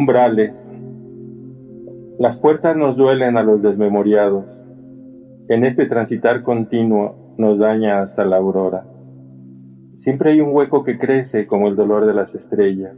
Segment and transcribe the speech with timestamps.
[0.00, 0.66] Umbrales.
[2.18, 4.46] Las puertas nos duelen a los desmemoriados.
[5.50, 8.86] En este transitar continuo nos daña hasta la aurora.
[9.96, 12.96] Siempre hay un hueco que crece como el dolor de las estrellas.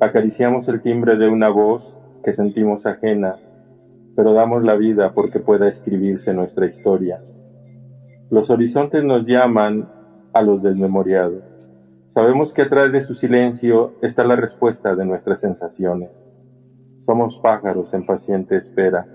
[0.00, 3.36] Acariciamos el timbre de una voz que sentimos ajena,
[4.16, 7.22] pero damos la vida porque pueda escribirse nuestra historia.
[8.28, 9.88] Los horizontes nos llaman
[10.32, 11.57] a los desmemoriados.
[12.18, 16.10] Sabemos que atrás de su silencio está la respuesta de nuestras sensaciones.
[17.06, 19.06] Somos pájaros en paciente espera.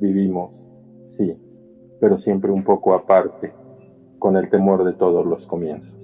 [0.00, 0.50] Vivimos,
[1.16, 1.40] sí,
[2.00, 3.52] pero siempre un poco aparte,
[4.18, 5.94] con el temor de todos los comienzos.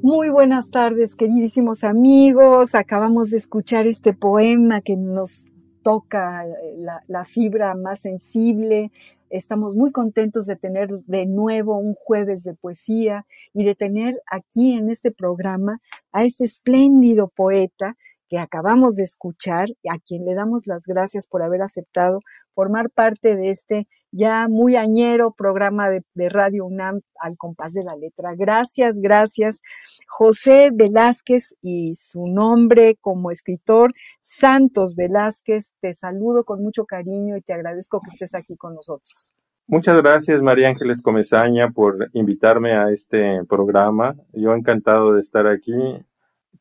[0.00, 2.74] Muy buenas tardes, queridísimos amigos.
[2.74, 5.44] Acabamos de escuchar este poema que nos
[5.82, 6.46] toca
[6.78, 8.90] la, la fibra más sensible,
[9.30, 14.72] Estamos muy contentos de tener de nuevo un jueves de poesía y de tener aquí
[14.72, 15.80] en este programa
[16.12, 17.96] a este espléndido poeta
[18.28, 22.20] que acabamos de escuchar, a quien le damos las gracias por haber aceptado
[22.54, 27.94] formar parte de este ya muy añero programa de, Radio UNAM al compás de la
[27.94, 28.34] letra.
[28.36, 29.60] Gracias, gracias.
[30.08, 37.42] José Velázquez y su nombre como escritor, Santos Velázquez, te saludo con mucho cariño y
[37.42, 39.32] te agradezco que estés aquí con nosotros.
[39.66, 44.16] Muchas gracias, María Ángeles Comezaña, por invitarme a este programa.
[44.32, 45.74] Yo encantado de estar aquí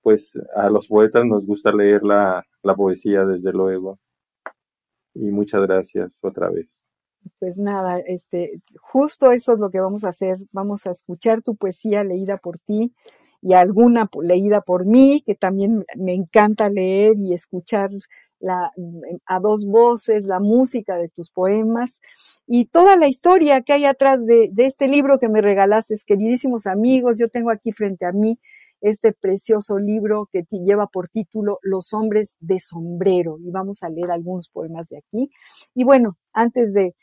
[0.01, 3.99] pues a los poetas nos gusta leer la, poesía, desde luego.
[5.13, 6.81] Y muchas gracias otra vez.
[7.39, 10.37] Pues nada, este, justo eso es lo que vamos a hacer.
[10.51, 12.93] Vamos a escuchar tu poesía leída por ti
[13.41, 17.89] y alguna leída por mí, que también me encanta leer y escuchar
[18.39, 18.71] la,
[19.25, 22.01] a dos voces, la música de tus poemas
[22.45, 26.67] y toda la historia que hay atrás de, de este libro que me regalaste, queridísimos
[26.67, 27.17] amigos.
[27.17, 28.39] Yo tengo aquí frente a mí
[28.81, 33.37] este precioso libro que lleva por título Los hombres de sombrero.
[33.39, 35.29] Y vamos a leer algunos poemas de aquí.
[35.73, 36.95] Y bueno, antes de,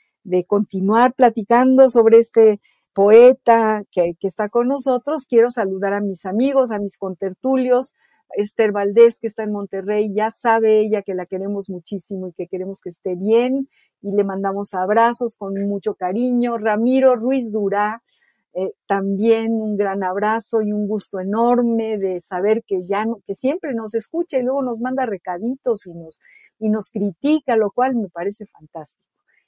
[0.47, 2.61] continuar platicando sobre este
[2.95, 7.95] poeta que, que, está con nosotros, quiero saludar a mis amigos, a mis contertulios.
[8.37, 12.49] Esther Valdés, que está en Monterrey, ya sabe ella que la queremos muchísimo y que
[12.49, 13.69] queremos que esté bien
[14.03, 16.59] y le mandamos abrazos con mucho cariño.
[16.59, 18.03] Ramiro Ruiz Durá,
[18.57, 23.75] eh, también un gran abrazo y un gusto enorme de saber que ya que siempre
[23.75, 26.21] nos escucha y luego nos manda recaditos y nos,
[26.61, 29.03] y nos critica, lo cual me parece fantástico.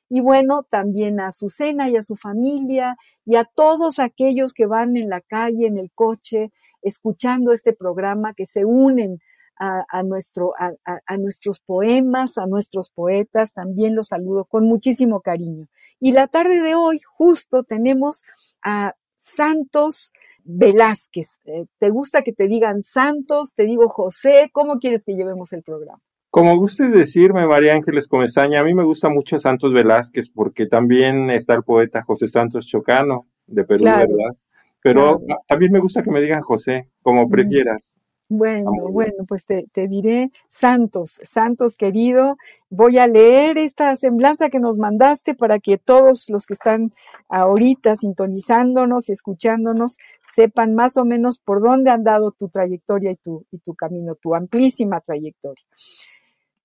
[0.09, 4.97] Y bueno, también a Azucena y a su familia y a todos aquellos que van
[4.97, 6.53] en la calle, en el coche,
[6.83, 9.21] escuchando este programa, que se unen
[9.59, 15.67] a, nuestro, a, nuestros poemas, a nuestros poetas, también los saludo con muchísimo cariño.
[15.99, 18.23] Y la tarde de hoy justo tenemos
[18.63, 20.13] a Santos
[20.45, 21.39] Velázquez.
[21.47, 23.55] Eh, ¿Te gusta que te digan Santos?
[23.55, 24.51] Te digo José.
[24.53, 26.01] ¿Cómo quieres que llevemos el programa?
[26.31, 31.31] Como guste decirme, María Ángeles Comezaña, a mí me gusta mucho Santos Velázquez porque también
[31.31, 34.37] está el poeta José Santos Chocano de Perú, ¿verdad?
[34.83, 37.96] Pero también me gusta que me digan José, como prefieras.
[38.29, 42.37] Bueno, bueno, pues te, diré, Santos, Santos querido,
[42.71, 46.93] voy a leer esta semblanza que nos mandaste para que todos los que están
[47.29, 49.99] ahorita sintonizándonos y escuchándonos
[50.35, 54.17] sepan más o menos por dónde han dado tu trayectoria y tu, y tu camino,
[54.17, 55.65] tu amplísima trayectoria.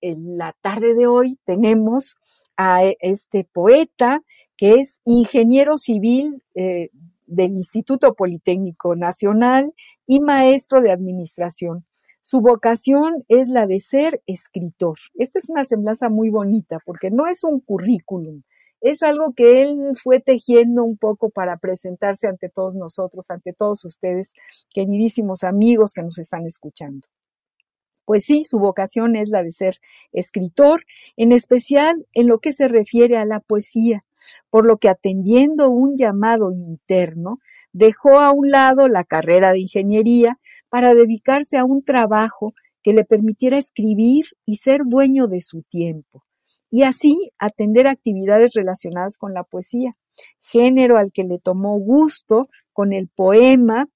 [0.01, 2.17] En la tarde de hoy tenemos
[2.57, 4.23] a este poeta
[4.57, 6.89] que es ingeniero civil eh,
[7.31, 9.73] del Instituto Politécnico Nacional
[10.05, 11.85] y maestro de administración.
[12.21, 14.97] Su vocación es la de ser escritor.
[15.15, 18.43] Esta es una semblanza muy bonita porque no es un currículum,
[18.81, 23.85] es algo que él fue tejiendo un poco para presentarse ante todos nosotros, ante todos
[23.85, 24.33] ustedes,
[24.73, 27.07] queridísimos amigos que nos están escuchando.
[28.05, 29.75] Pues sí, su vocación es la de ser
[30.11, 30.83] escritor,
[31.15, 34.03] en especial en lo que se refiere a la poesía
[34.49, 37.39] por lo que atendiendo un llamado interno,
[37.71, 40.39] dejó a un lado la carrera de ingeniería
[40.69, 42.53] para dedicarse a un trabajo
[42.83, 46.23] que le permitiera escribir y ser dueño de su tiempo,
[46.69, 49.95] y así atender actividades relacionadas con la poesía,
[50.39, 53.87] género al que le tomó gusto con el poema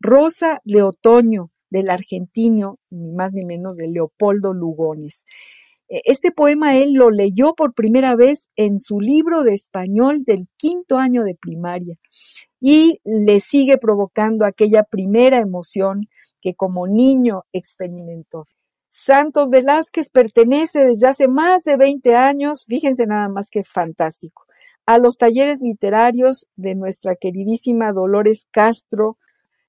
[0.00, 5.24] Rosa de Otoño del argentino, ni más ni menos de Leopoldo Lugones.
[5.92, 10.48] E, este poema él lo leyó por primera vez en su libro de español del
[10.56, 11.96] quinto año de primaria
[12.60, 16.08] y le sigue provocando aquella primera emoción
[16.40, 18.44] que como niño experimentó.
[18.88, 24.44] Santos Velázquez pertenece desde hace más de 20 años, fíjense nada más que fantástico,
[24.86, 29.18] a los talleres literarios de nuestra queridísima Dolores Castro.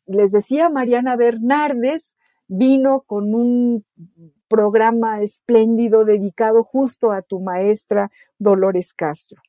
[0.05, 2.15] Les decía Mariana Bernardes,
[2.47, 3.85] vino con un
[4.53, 9.41] programa espléndido dedicado justo a tu maestra Dolores Castro.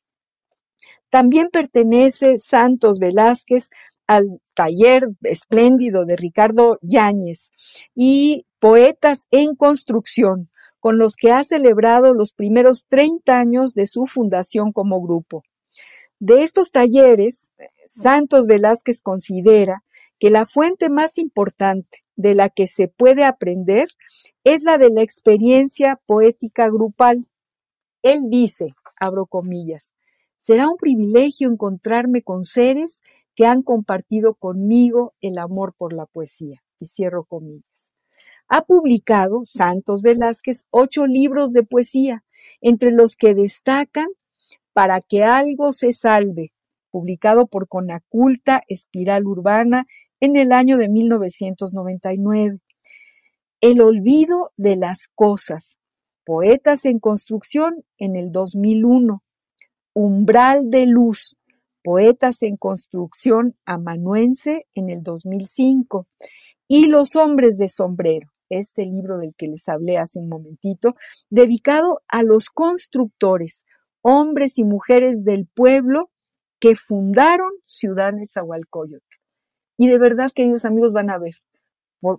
[1.11, 3.69] También pertenece Santos Velázquez
[4.07, 7.51] al taller espléndido de Ricardo Yáñez
[7.93, 10.49] y Poetas en Construcción,
[10.79, 15.43] con los que ha celebrado los primeros 30 años de su fundación como grupo.
[16.17, 17.47] De estos talleres,
[17.85, 19.83] Santos Velázquez considera
[20.17, 23.87] que la fuente más importante de la que se puede aprender
[24.43, 27.27] es la de la experiencia poética grupal.
[28.01, 29.93] Él dice, abro comillas,
[30.37, 33.01] será un privilegio encontrarme con seres
[33.35, 36.61] que han compartido conmigo el amor por la poesía.
[36.79, 37.93] Y cierro comillas.
[38.47, 42.23] Ha publicado Santos Velázquez ocho libros de poesía,
[42.61, 44.07] entre los que destacan
[44.73, 46.51] Para que algo se salve,
[46.91, 49.85] publicado por Conaculta Espiral Urbana
[50.25, 52.59] en el año de 1999.
[53.61, 55.77] El olvido de las cosas,
[56.25, 59.21] Poetas en Construcción en el 2001.
[59.93, 61.37] Umbral de Luz,
[61.81, 66.07] Poetas en Construcción Amanuense en el 2005
[66.67, 70.95] y Los Hombres de Sombrero, este libro del que les hablé hace un momentito,
[71.29, 73.63] dedicado a los constructores,
[74.01, 76.09] hombres y mujeres del pueblo
[76.59, 79.04] que fundaron Ciudad Nezahualcóyotl.
[79.77, 81.35] Y de verdad, queridos amigos, van a ver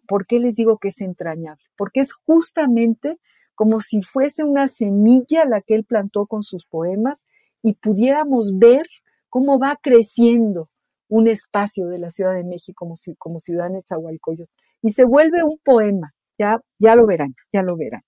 [0.06, 3.19] por, qué les digo que es entrañable, porque es justamente
[3.55, 7.25] como si fuese una semilla la que él plantó con sus poemas
[7.62, 8.87] y pudiéramos ver
[9.29, 10.69] cómo va creciendo
[11.08, 14.50] un espacio de la Ciudad de México como, como ciudad Netzahualcoyot
[14.82, 16.12] y se vuelve un poema.
[16.38, 18.02] Ya, ya lo verán, ya lo verán.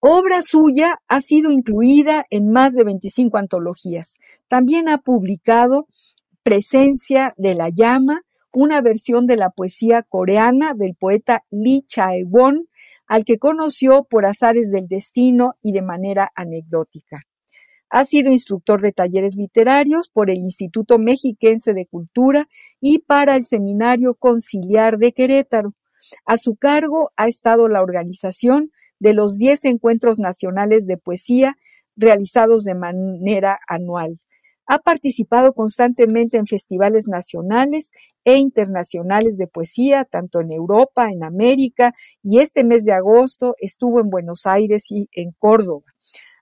[0.00, 4.14] Obra suya ha sido incluida en más de 25 antologías.
[4.48, 5.86] También ha publicado
[6.42, 8.22] Presencia de la Llama,
[8.52, 12.68] una versión de la poesía coreana del poeta Lee Chae-won,
[13.06, 17.22] al que conoció por azares del destino y de manera anecdótica.
[17.88, 22.48] Ha sido instructor de talleres literarios por el Instituto Mexiquense de Cultura
[22.80, 25.74] y para el Seminario Conciliar de Querétaro.
[26.24, 31.56] A su cargo ha estado la organización de los 10 encuentros nacionales de poesía
[31.96, 34.18] realizados de manera anual.
[34.66, 37.90] Ha participado constantemente en festivales nacionales
[38.24, 44.00] e internacionales de poesía, tanto en Europa, en América, y este mes de agosto estuvo
[44.00, 45.86] en Buenos Aires y en Córdoba,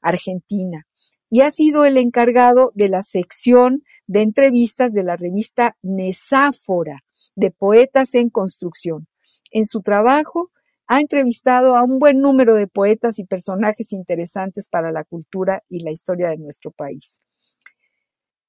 [0.00, 0.86] Argentina
[1.34, 7.00] y ha sido el encargado de la sección de entrevistas de la revista Nesáfora
[7.34, 9.08] de Poetas en Construcción.
[9.50, 10.52] En su trabajo
[10.86, 15.82] ha entrevistado a un buen número de poetas y personajes interesantes para la cultura y
[15.82, 17.18] la historia de nuestro país.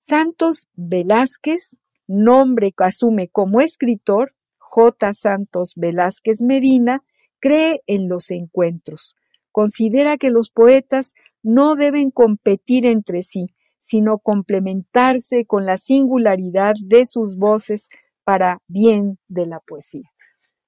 [0.08, 5.16] Santos Velázquez, nombre que asume como escritor, J.
[5.16, 7.02] Santos Velázquez Medina,
[7.40, 9.16] cree en los encuentros.
[9.52, 13.48] Considera que los poetas no deben competir entre sí,
[13.80, 17.90] sino complementarse con la singularidad de sus voces
[18.24, 20.12] para bien de la poesía.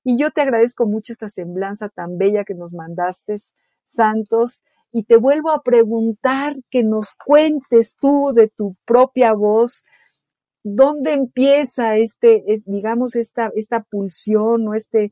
[0.03, 3.37] Y yo te agradezco mucho esta semblanza tan bella que nos mandaste,
[3.85, 9.83] Santos, y te vuelvo a preguntar que nos cuentes tú de tu propia voz,
[10.63, 15.11] dónde empieza este, digamos, esta, esta pulsión o este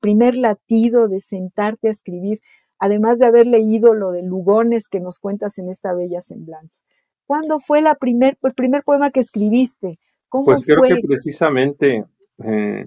[0.00, 2.40] primer latido de sentarte a escribir
[2.78, 6.82] además de haber leído lo de Lugones que nos cuentas en esta bella semblanza.
[7.26, 9.98] ¿Cuándo fue la primer, el primer poema que escribiste?
[10.28, 12.04] ¿Cómo pues creo que precisamente
[12.44, 12.86] eh,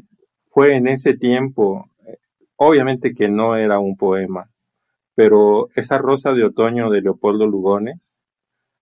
[0.49, 1.89] fue en ese tiempo,
[2.55, 4.49] obviamente que no era un poema,
[5.19, 7.99] pero esa rosa de otoño de Leopoldo Lugones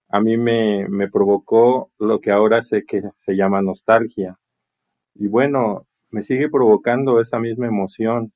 [0.08, 4.38] a mí me, me provocó lo que ahora sé que se llama nostalgia.
[5.15, 8.34] Y bueno, me sigue provocando esa misma emoción.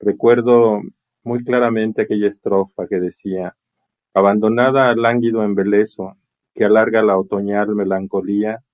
[0.00, 0.80] Recuerdo
[1.22, 3.54] muy claramente aquella estrofa que decía,
[4.14, 6.16] abandonada al lánguido embeleso,
[6.56, 8.64] que alarga la otoñal melancolía,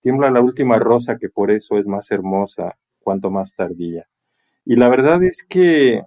[0.00, 4.06] tiembla la última rosa que por eso es más hermosa cuanto más tardía.
[4.64, 6.04] Y la verdad es que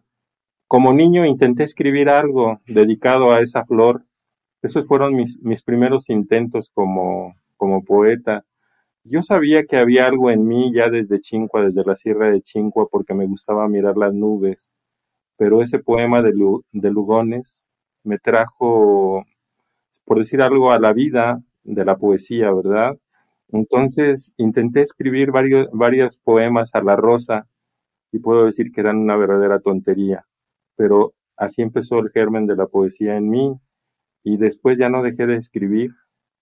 [0.73, 4.05] como niño intenté escribir algo dedicado a esa flor.
[4.63, 7.35] Esos fueron mis, primeros intentos como,
[7.85, 8.43] poeta.
[9.03, 12.87] Yo sabía que había algo en mí ya desde Chincua, desde la sierra de Chincua,
[12.89, 14.73] porque me gustaba mirar las nubes.
[15.37, 16.33] Pero ese poema de,
[16.89, 17.63] Lugones
[18.03, 19.23] me trajo,
[20.05, 22.97] por decir algo, a la vida de la poesía, ¿verdad?
[23.49, 27.45] Entonces intenté escribir varios poemas a la rosa
[28.11, 30.25] y puedo decir que eran una verdadera tontería,
[30.75, 33.59] pero así empezó el germen de la poesía en mí
[34.23, 35.91] y después ya no dejé de escribir.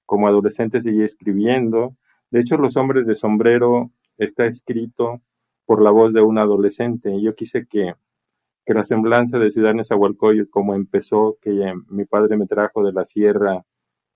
[0.05, 1.95] Como adolescente seguí escribiendo.
[2.31, 5.21] De hecho, Los hombres de sombrero está escrito
[5.65, 7.21] por la voz de un adolescente.
[7.21, 7.95] Yo quise que,
[8.65, 13.05] que la semblanza de Ciudad Nezahualcóyotl, como empezó, que mi padre me trajo de la
[13.05, 13.63] sierra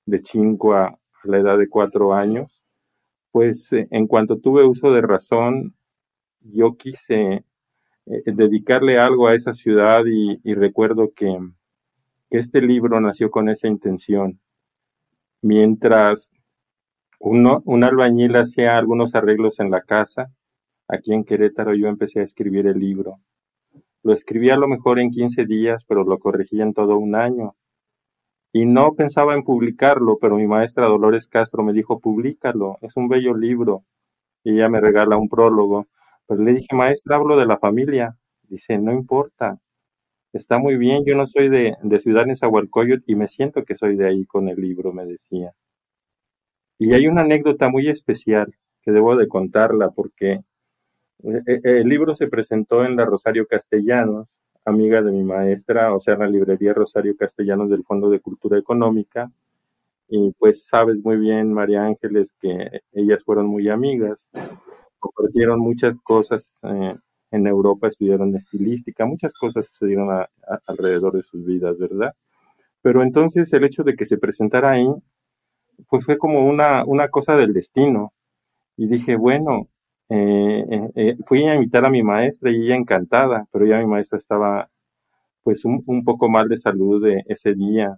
[0.06, 2.62] de Chincua a la edad de cuatro años,
[3.32, 5.76] pues eh, en cuanto tuve uso de razón,
[6.42, 7.44] yo quise
[8.08, 11.38] eh, dedicarle algo a esa ciudad y, recuerdo que,
[12.30, 14.40] este libro nació con esa intención.
[15.42, 16.32] Mientras
[17.20, 20.32] uno, un albañil hacía algunos arreglos en la casa,
[20.88, 23.20] aquí en Querétaro yo empecé a escribir el libro.
[24.04, 27.56] Lo escribí a lo mejor en 15 días, pero lo corregí en todo un año.
[28.54, 33.10] Y no pensaba en publicarlo, pero mi maestra Dolores Castro me dijo, públicalo, es un
[33.10, 33.84] bello libro.
[34.44, 35.88] Y ella me regala un prólogo.
[36.28, 38.16] Pero le dije, maestra, hablo de la familia.
[38.44, 39.60] Dice, no importa,
[40.34, 43.96] está muy bien, yo no soy de, de Ciudad Nezahualcóyotl y me siento que soy
[43.96, 45.54] de ahí con el libro, me decía.
[46.78, 50.42] Y hay una anécdota muy especial que debo de contarla porque
[51.24, 56.00] eh, eh, el libro se presentó en la Rosario Castellanos, amiga de mi maestra, o
[56.00, 59.32] sea, en la librería Rosario Castellanos del Fondo de Cultura Económica.
[60.08, 64.30] Y pues sabes muy bien, María Ángeles, que ellas fueron muy amigas
[65.12, 66.96] compartieron muchas cosas eh,
[67.32, 70.26] en Europa, estudiaron estilística, muchas cosas sucedieron
[70.68, 72.14] alrededor de sus vidas, ¿verdad?
[72.82, 74.88] Pero entonces el hecho de que se presentara ahí,
[75.90, 78.14] pues fue como una, una cosa del destino.
[78.78, 79.68] Y dije, bueno,
[80.10, 84.20] eh, eh, fui a invitar a mi maestra y ella encantada, pero ya mi maestra
[84.20, 84.70] estaba
[85.44, 87.98] pues un, un poco mal de salud de ese día.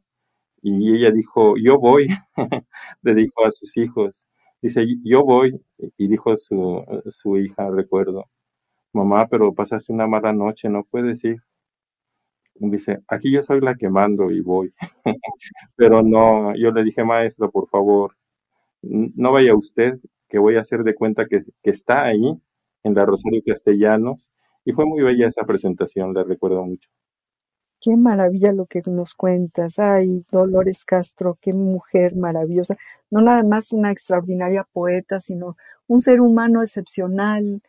[0.64, 2.08] Y ella dijo, yo voy,
[3.04, 4.26] le dijo a sus hijos.
[4.67, 5.62] Dice, yo voy,
[5.97, 8.25] y dijo su, su hija, recuerdo,
[8.91, 11.38] mamá, pero pasaste una mala noche, no puedes ir.
[12.55, 14.74] Dice, aquí yo soy la que mando y voy.
[15.77, 18.17] pero no, yo le dije, maestro, por favor,
[18.81, 22.38] no vaya usted, que voy a hacer de cuenta que, que está ahí,
[22.83, 24.29] en la Rosario Castellanos,
[24.65, 26.89] y fue muy bella esa presentación, le recuerdo mucho.
[27.79, 29.77] Qué maravilla lo que nos cuentas.
[29.77, 32.75] Ay, Dolores Castro, qué mujer maravillosa.
[33.12, 35.57] No nada más una extraordinaria poeta, sino
[35.88, 37.62] un ser humano excepcional,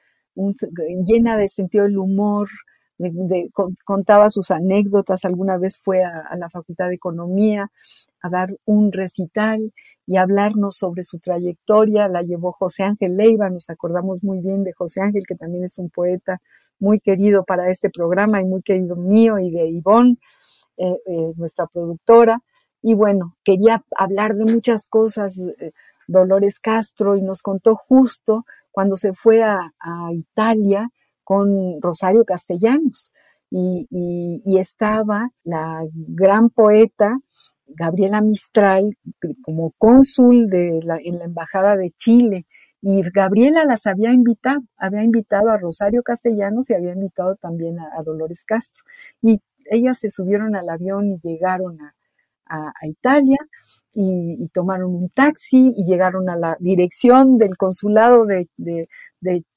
[1.05, 2.49] llena de sentido del humor.
[3.85, 5.25] contaba sus anécdotas.
[5.25, 7.71] Alguna vez fue a, la Facultad de Economía
[8.23, 9.73] a dar un recital
[10.07, 12.09] y hablarnos sobre su trayectoria.
[12.09, 13.51] La llevó José Ángel Leiva.
[13.51, 16.41] Nos acordamos muy bien de José Ángel, que también es un poeta
[16.81, 20.17] muy querido para este programa y muy querido mío y de Ivonne,
[20.77, 22.41] eh, eh, nuestra productora.
[22.83, 25.73] Y bueno, quería hablar de muchas cosas, eh,
[26.07, 29.73] Dolores Castro, y nos contó justo cuando se fue a,
[30.13, 30.89] Italia
[31.25, 33.13] con Rosario Castellanos.
[33.51, 33.87] Y,
[34.59, 37.19] estaba la gran poeta
[37.67, 38.97] Gabriela Mistral
[39.43, 42.47] como cónsul de en la Embajada de Chile
[42.81, 48.03] y Gabriela las había invitado, había invitado a Rosario Castellanos y había invitado también a,
[48.03, 48.85] Dolores Castro.
[49.23, 51.95] Y ellas se subieron al avión y llegaron a,
[52.83, 53.37] Italia
[53.93, 58.49] y, tomaron un taxi y llegaron a la dirección del consulado de,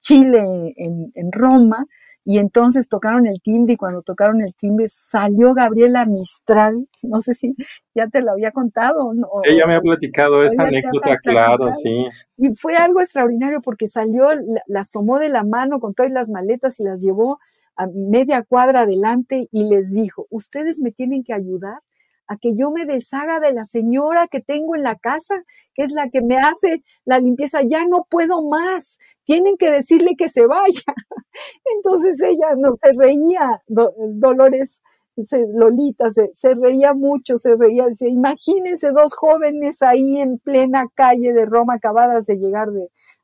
[0.01, 1.85] Chile en Roma
[2.23, 7.33] y entonces tocaron el timbre y cuando tocaron el timbre salió Gabriela Mistral, no sé
[7.33, 7.55] si
[7.95, 9.27] ya te lo había contado o no.
[9.43, 12.05] Ella me ha platicado esa anécdota, claro, sí.
[12.37, 14.29] Y fue algo extraordinario porque salió,
[14.67, 17.39] las tomó de la mano con todas las maletas y las llevó
[17.75, 21.79] a media cuadra adelante y les dijo, ustedes me tienen que ayudar
[22.31, 25.91] a que yo me deshaga de la señora que tengo en la casa, que es
[25.91, 27.59] la que me hace la limpieza.
[27.61, 28.97] Ya no puedo más.
[29.25, 30.81] Tienen que decirle que se vaya.
[31.75, 34.79] Entonces ella no se reía, Dolores.
[35.53, 41.45] Lolita se, reía mucho, se reía, decía, imagínense dos jóvenes ahí en plena calle de
[41.45, 42.69] Roma acabadas de llegar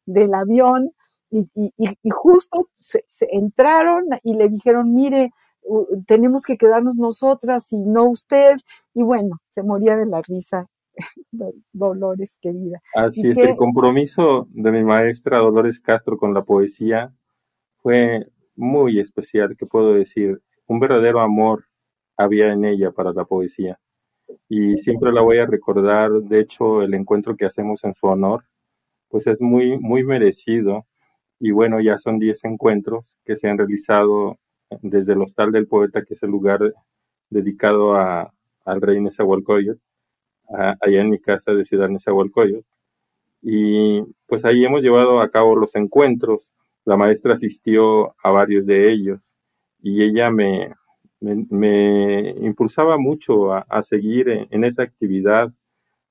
[0.05, 0.91] del avión
[1.31, 1.71] y,
[2.11, 5.31] justo se, entraron y le dijeron, mire,
[6.07, 8.55] tenemos que quedarnos nosotras y no usted.
[8.93, 10.67] Y bueno, se moría de la risa
[11.73, 12.81] Dolores, querida.
[12.95, 17.13] Así es, el compromiso de mi maestra Dolores Castro con la poesía
[17.81, 21.65] fue muy especial, que puedo decir, un verdadero amor
[22.17, 23.79] había en ella para la poesía.
[24.49, 28.43] Y siempre la voy a recordar, de hecho, el encuentro que hacemos en su honor,
[29.09, 30.85] pues es muy, muy merecido.
[31.39, 34.37] Y bueno, ya son 10 encuentros que se han realizado
[34.81, 36.59] desde el Hostal del Poeta, que es el lugar
[37.29, 39.79] dedicado al rey Nezahualcóyotl,
[40.49, 42.65] allá en mi casa de Ciudad Nezahualcóyotl.
[43.41, 46.51] Y pues ahí hemos llevado a cabo los encuentros.
[46.85, 49.19] La maestra asistió a varios de ellos
[49.81, 50.73] y ella me,
[51.19, 55.51] me, impulsaba mucho a, seguir en, esa actividad.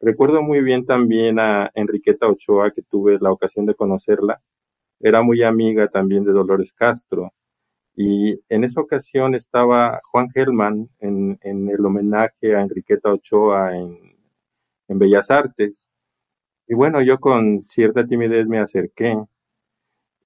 [0.00, 4.40] Recuerdo muy bien también a Enriqueta Ochoa, que tuve la ocasión de conocerla.
[5.00, 7.32] Era muy amiga también de Dolores Castro.
[7.96, 13.98] Y en esa ocasión estaba Juan Gelman en, el homenaje a Enriqueta Ochoa en,
[14.88, 15.88] en Bellas Artes.
[16.68, 19.16] Y bueno, yo con cierta timidez me acerqué.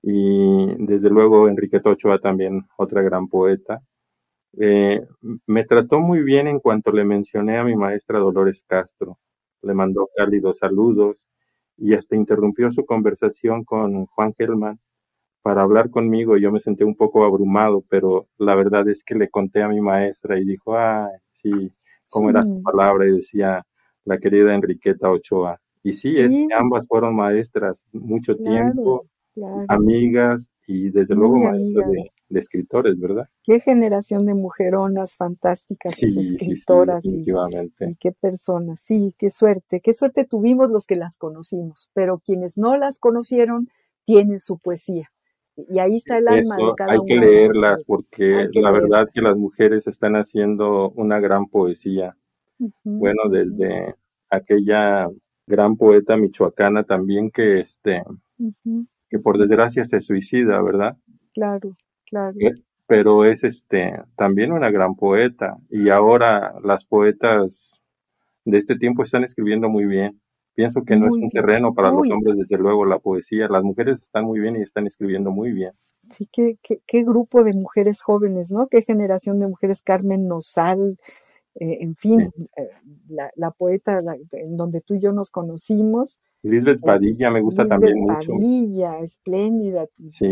[0.03, 3.81] Y desde luego Enriqueta Ochoa también, otra gran poeta.
[4.59, 5.01] Eh,
[5.47, 9.19] me trató muy bien en cuanto le mencioné a mi maestra Dolores Castro.
[9.63, 11.27] Le mandó cálidos saludos
[11.77, 14.81] y hasta interrumpió su conversación con Juan Gelman
[15.43, 16.37] para hablar conmigo.
[16.37, 19.81] Yo me sentí un poco abrumado, pero la verdad es que le conté a mi
[19.81, 21.73] maestra y dijo, ay, sí,
[22.11, 23.65] cómo era su palabra, y decía
[24.05, 25.59] la querida Enriqueta Ochoa.
[25.83, 29.07] Y sí, Es que ambas fueron maestras mucho tiempo,
[29.69, 31.91] amigas y desde luego maestras
[32.29, 33.29] de, escritores, ¿verdad?
[33.43, 37.03] Qué generación de mujeronas fantásticas, escritoras.
[37.03, 37.91] Definitivamente.
[37.91, 42.57] y, qué personas, sí, qué suerte, qué suerte tuvimos los que las conocimos, pero quienes
[42.57, 43.69] no las conocieron
[44.05, 45.11] tienen su poesía.
[45.57, 49.37] Y ahí está el alma de cada Hay que leerlas porque la verdad que las
[49.37, 52.17] mujeres están haciendo una gran poesía.
[52.85, 53.95] Bueno, desde
[54.29, 55.09] aquella
[55.47, 58.03] gran poeta michoacana también que este
[59.09, 60.97] que por desgracia se suicida, ¿verdad?
[61.35, 62.37] Claro, claro.
[62.39, 62.55] Eh,
[62.87, 67.73] pero es este también una gran poeta y ahora las poetas
[68.45, 70.21] de este tiempo están escribiendo muy bien.
[70.55, 73.49] Pienso que no es un terreno para los hombres, desde luego, la poesía.
[73.49, 75.73] Las mujeres están muy bien y están escribiendo muy bien.
[76.11, 78.67] Sí, qué, qué, qué grupo de mujeres jóvenes, ¿no?
[78.67, 80.99] Qué generación de mujeres, Carmen Nosal,
[81.57, 82.69] eh, en fin, eh,
[83.09, 84.01] la, poeta
[84.33, 86.19] en donde tú y yo nos conocimos.
[86.43, 88.33] Lisbeth eh, Padilla me gusta también mucho.
[88.33, 89.87] Padilla, espléndida,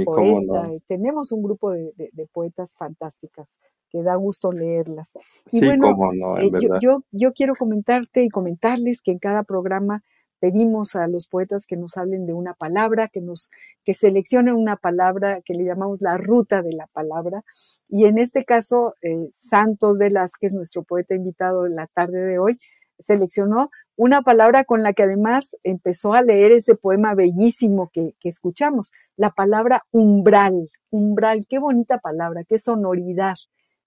[0.04, 0.70] poeta.
[0.86, 1.92] Tenemos un grupo de,
[2.32, 3.58] poetas fantásticas
[3.90, 5.12] que da gusto leerlas.
[5.50, 6.78] Y sí, bueno, cómo no, en verdad.
[6.80, 10.02] yo, yo quiero comentarte y comentarles que en cada programa
[10.40, 13.50] pedimos a los poetas que nos hablen de una palabra, que nos
[13.84, 17.42] que seleccionen una palabra que le llamamos la ruta de la palabra.
[17.88, 22.56] Y en este caso, eh, Santos Velázquez, nuestro poeta invitado en la tarde de hoy,
[22.98, 28.92] seleccionó una palabra con la que además empezó a leer ese poema bellísimo que, escuchamos,
[29.16, 30.70] la palabra umbral.
[30.90, 33.34] Umbral, qué bonita palabra, qué sonoridad,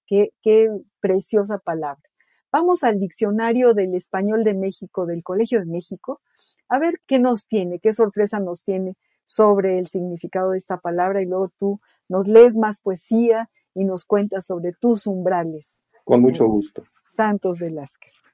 [0.06, 0.68] qué, qué
[1.00, 2.04] preciosa palabra.
[2.52, 6.20] Vamos al diccionario del español de México, del Colegio de México,
[6.68, 11.22] a ver qué nos tiene, qué sorpresa nos tiene sobre el significado de esta palabra
[11.22, 15.82] y luego tú nos lees más poesía y nos cuentas sobre tus umbrales.
[16.04, 16.84] Con mucho gusto.
[17.06, 18.31] Santos Velázquez.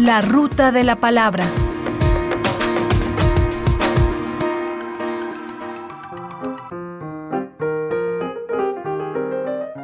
[0.00, 1.44] La ruta de la palabra.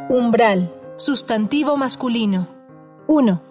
[0.09, 2.47] Umbral, sustantivo masculino.
[3.09, 3.43] 1.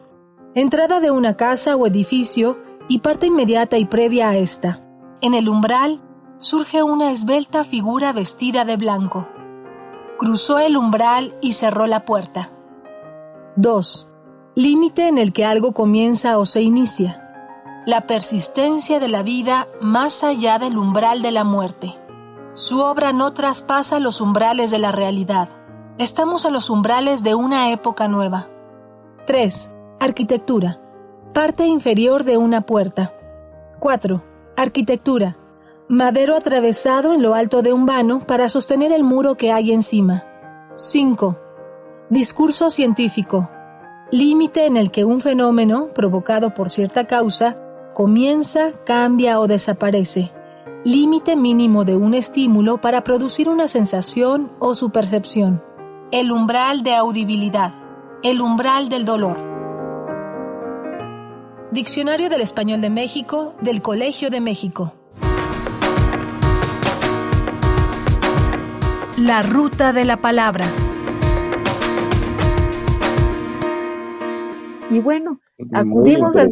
[0.56, 4.80] Entrada de una casa o edificio y parte inmediata y previa a esta.
[5.20, 6.02] En el umbral
[6.40, 9.28] surge una esbelta figura vestida de blanco.
[10.18, 12.52] Cruzó el umbral y cerró la puerta.
[13.58, 14.13] 2.
[14.56, 17.20] Límite en el que algo comienza o se inicia.
[17.86, 21.94] La persistencia de la vida más allá del umbral de la muerte.
[22.54, 25.50] Su obra no traspasa los umbrales de la realidad
[26.00, 28.50] Estamos a los umbrales de una época nueva.
[29.28, 29.72] 3.
[30.00, 30.82] Arquitectura.
[31.34, 33.14] Parte inferior de una puerta.
[33.78, 34.24] 4.
[34.58, 35.38] Arquitectura.
[35.88, 40.24] Madero atravesado en lo alto de un vano para sostener el muro que hay encima.
[40.74, 41.38] 5.
[42.10, 43.52] Discurso científico.
[44.14, 47.58] Límite en el que un fenómeno, provocado por cierta causa,
[47.96, 50.32] comienza, cambia o desaparece.
[50.84, 55.64] Límite mínimo de un estímulo para producir una sensación o su percepción.
[56.12, 57.74] El umbral de audibilidad.
[58.22, 59.36] El umbral del dolor.
[61.72, 64.94] Diccionario del Español de México del Colegio de México.
[69.18, 70.66] La ruta de la palabra.
[74.94, 75.40] Y bueno,
[75.74, 76.52] acudimos al,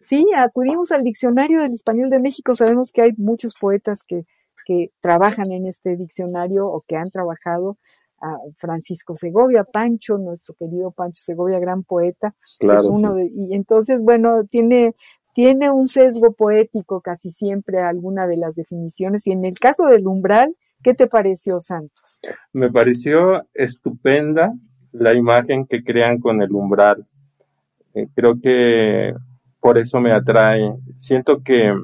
[0.00, 2.54] sí, acudimos al diccionario del español de México.
[2.54, 4.24] Sabemos que hay muchos poetas que,
[4.64, 7.76] que trabajan en este diccionario o que han trabajado.
[8.22, 14.02] A Francisco Segovia, Pancho, nuestro querido Pancho Segovia, gran poeta, es uno de, y entonces,
[14.02, 14.94] bueno, tiene
[15.34, 19.26] tiene un sesgo poético casi siempre alguna de las definiciones.
[19.26, 22.20] Y en el caso del umbral, ¿qué te pareció, Santos?
[22.52, 24.52] Me pareció estupenda
[24.92, 27.06] la imagen que crean con el umbral.
[27.94, 29.14] Eh, creo que
[29.60, 30.72] por eso me atrae.
[30.98, 31.74] Siento que,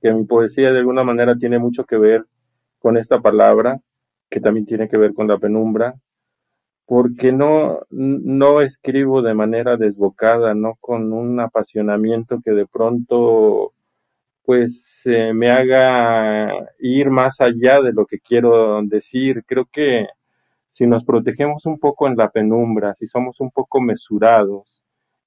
[0.00, 2.24] que mi poesía de alguna manera tiene mucho que ver
[2.78, 3.80] con esta palabra,
[4.30, 5.94] que también tiene que ver con la penumbra,
[6.86, 13.72] porque no, no escribo de manera desbocada, no con un apasionamiento que de pronto
[14.44, 16.50] pues eh, me haga
[16.80, 19.44] ir más allá de lo que quiero decir.
[19.46, 20.08] Creo que
[20.70, 24.81] si nos protegemos un poco en la penumbra, si somos un poco mesurados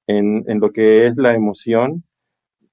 [0.08, 2.04] en, en lo que es la emoción,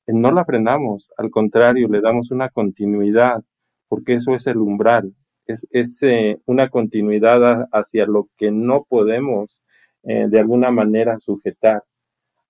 [0.07, 3.43] no la frenamos, al contrario, le damos una continuidad,
[3.89, 5.15] porque eso es el umbral,
[5.47, 9.61] es, eh, una continuidad hacia lo que no podemos
[10.05, 11.83] eh, de alguna manera sujetar,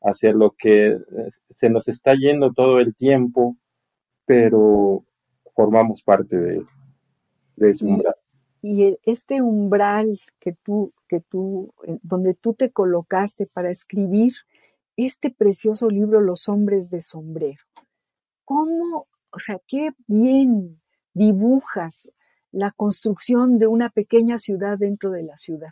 [0.03, 1.01] hacia lo que eh,
[1.51, 3.57] se nos está yendo todo el tiempo,
[4.27, 5.05] pero
[5.55, 6.65] formamos parte de,
[7.57, 8.15] de ese umbral.
[8.65, 14.33] Y este umbral que tú, que tú, donde tú te colocaste para escribir
[14.97, 17.63] este precioso libro, Los hombres de sombrero.
[18.45, 20.81] ¿Cómo, o sea, qué bien
[21.15, 22.11] dibujas
[22.53, 25.71] la construcción de una pequeña ciudad dentro de la ciudad.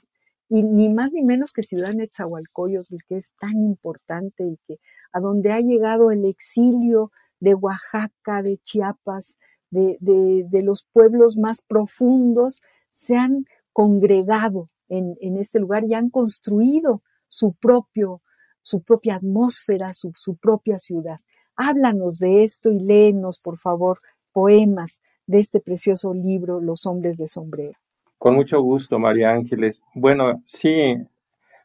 [0.49, 4.81] Y ni más ni menos que Ciudad Netzahualcoyotl, que es tan importante y que
[5.13, 9.37] a donde ha llegado el exilio de Oaxaca, de Chiapas,
[9.71, 16.11] de, de, los pueblos más profundos, se han congregado en, en, este lugar y han
[16.11, 18.21] construido su propio,
[18.63, 21.21] su propia atmósfera, su, propia ciudad.
[21.57, 24.01] Háblanos de esto y léenos, por favor,
[24.33, 27.79] poemas de este precioso libro, Los hombres de sombrero.
[28.19, 29.83] Con mucho gusto, María Ángeles.
[29.95, 30.97] Bueno, sí,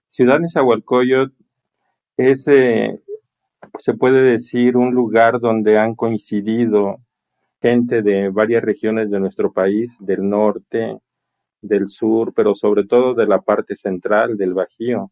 [0.09, 1.33] Ciudad Nezahualcóyotl
[2.17, 3.01] es, eh,
[3.79, 6.99] se puede decir, un lugar donde han coincidido
[7.61, 10.99] gente de varias regiones de nuestro país, del norte,
[11.61, 15.11] del sur, pero sobre todo de la parte central del Bajío.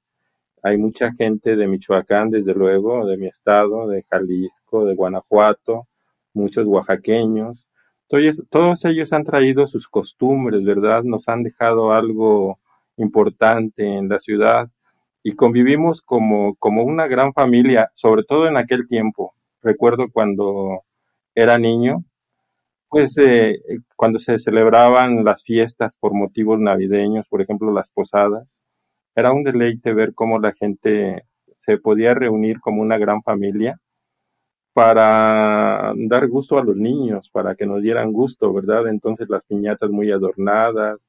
[0.64, 5.88] Hay mucha gente de Michoacán, desde luego, de mi estado, de Jalisco, de Guanajuato,
[6.34, 7.68] muchos oaxaqueños,
[8.50, 11.04] todos ellos han traído sus costumbres, ¿verdad?
[11.04, 12.60] Nos han dejado algo
[12.98, 14.70] importante en la ciudad
[15.24, 19.34] y convivimos como, como una gran familia, sobre todo en aquel tiempo.
[19.62, 20.84] Recuerdo cuando
[21.34, 22.04] era niño,
[22.90, 23.60] pues eh,
[23.96, 28.48] cuando se celebraban las fiestas por motivos navideños, por ejemplo las posadas,
[29.16, 31.26] era un deleite ver cómo la gente
[31.60, 33.80] se podía reunir como una gran familia
[34.74, 38.88] para dar gusto a los niños, para que nos dieran gusto, ¿verdad?
[38.88, 41.00] Entonces las piñatas muy adornadas,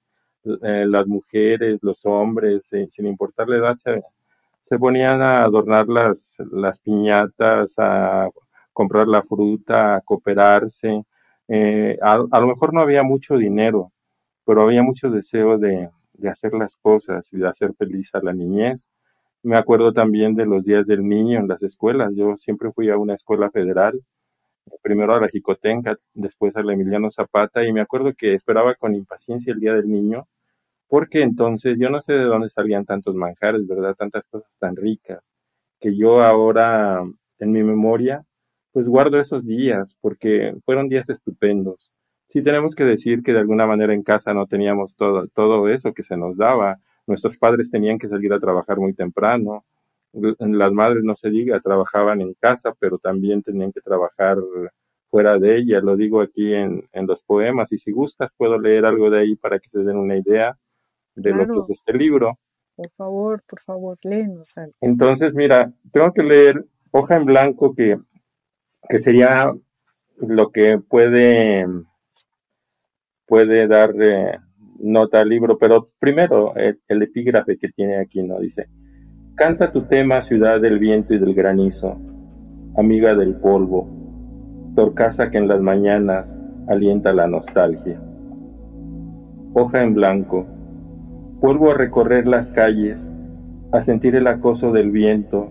[0.62, 3.76] eh, las mujeres, los hombres, eh, sin importar la edad,
[4.66, 8.28] se, ponían a adornar las, las piñatas, a
[8.72, 11.04] comprar la fruta, a cooperarse.
[11.48, 13.92] Eh, a, lo mejor no había mucho dinero,
[14.44, 18.32] pero había mucho deseo de, de hacer las cosas y de hacer feliz a la
[18.32, 18.86] niñez
[19.44, 22.12] me acuerdo también de los días del niño en las escuelas.
[22.16, 24.00] Yo siempre fui a una escuela federal,
[24.82, 28.94] primero a la Jicotenca, después a la Emiliano Zapata, y me acuerdo que esperaba con
[28.94, 30.26] impaciencia el día del niño,
[30.88, 33.94] porque entonces yo no sé de dónde salían tantos manjares, ¿verdad?
[33.96, 35.22] Tantas cosas tan ricas,
[35.80, 37.02] que yo ahora
[37.38, 38.24] en mi memoria,
[38.72, 41.90] pues guardo esos días, porque fueron días estupendos.
[42.34, 45.94] Sí tenemos que decir que de alguna manera en casa no teníamos todo, todo eso
[45.94, 49.64] que se nos daba, Nuestros padres tenían que salir a trabajar muy temprano.
[50.12, 54.38] Las madres, no se diga, trabajaban en casa, pero también tenían que trabajar
[55.10, 55.80] fuera de ella.
[55.80, 59.58] Lo digo aquí en, los poemas y si gustas puedo leer algo de ahí para
[59.58, 60.56] que se den una idea
[61.14, 62.38] de lo que es este libro.
[62.76, 64.72] Por favor, por favor, léenos algo.
[64.80, 67.98] Entonces, mira, tengo que leer Hoja en Blanco, que,
[68.88, 69.52] que sería
[70.16, 71.66] lo que puede,
[73.26, 74.38] puede dar eh,
[74.78, 78.38] nota al libro, pero primero el, epígrafe que tiene aquí, ¿no?
[78.38, 78.68] Dice,
[79.36, 81.98] canta tu tema, ciudad del viento y del granizo,
[82.76, 83.88] amiga del polvo,
[84.74, 86.36] torcaza que en las mañanas
[86.68, 88.00] alienta la nostalgia.
[89.54, 90.46] Hoja en blanco,
[91.40, 93.10] vuelvo a recorrer las calles,
[93.72, 95.50] a sentir el acoso del viento,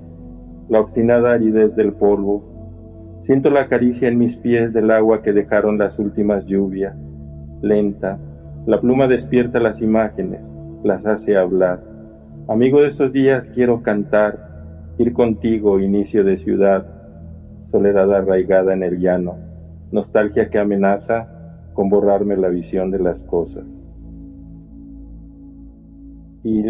[0.70, 3.20] la obstinada aridez del polvo.
[3.22, 7.08] Siento la caricia en mis pies del agua que dejaron las últimas lluvias,
[7.64, 8.20] lenta,
[8.68, 10.46] la pluma despierta las imágenes,
[10.84, 11.82] las hace hablar.
[12.50, 16.86] Amigo de esos días quiero cantar, ir contigo, inicio de ciudad,
[17.72, 19.38] soledad arraigada en el llano,
[19.92, 21.30] nostalgia que amenaza
[21.74, 23.66] con borrarme la visión de las cosas.
[26.44, 26.62] Y,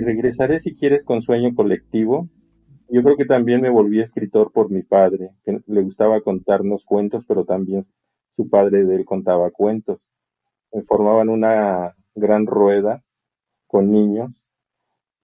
[0.00, 2.28] regresaré si quieres con sueño colectivo.
[2.88, 7.24] Yo creo que también me volví escritor por mi padre, que le gustaba contarnos cuentos,
[7.28, 7.86] pero también
[8.34, 10.00] su padre de él contaba cuentos.
[10.86, 13.02] Formaban una gran rueda
[13.66, 14.44] con niños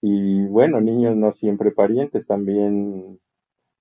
[0.01, 3.19] y bueno, niños no siempre parientes, también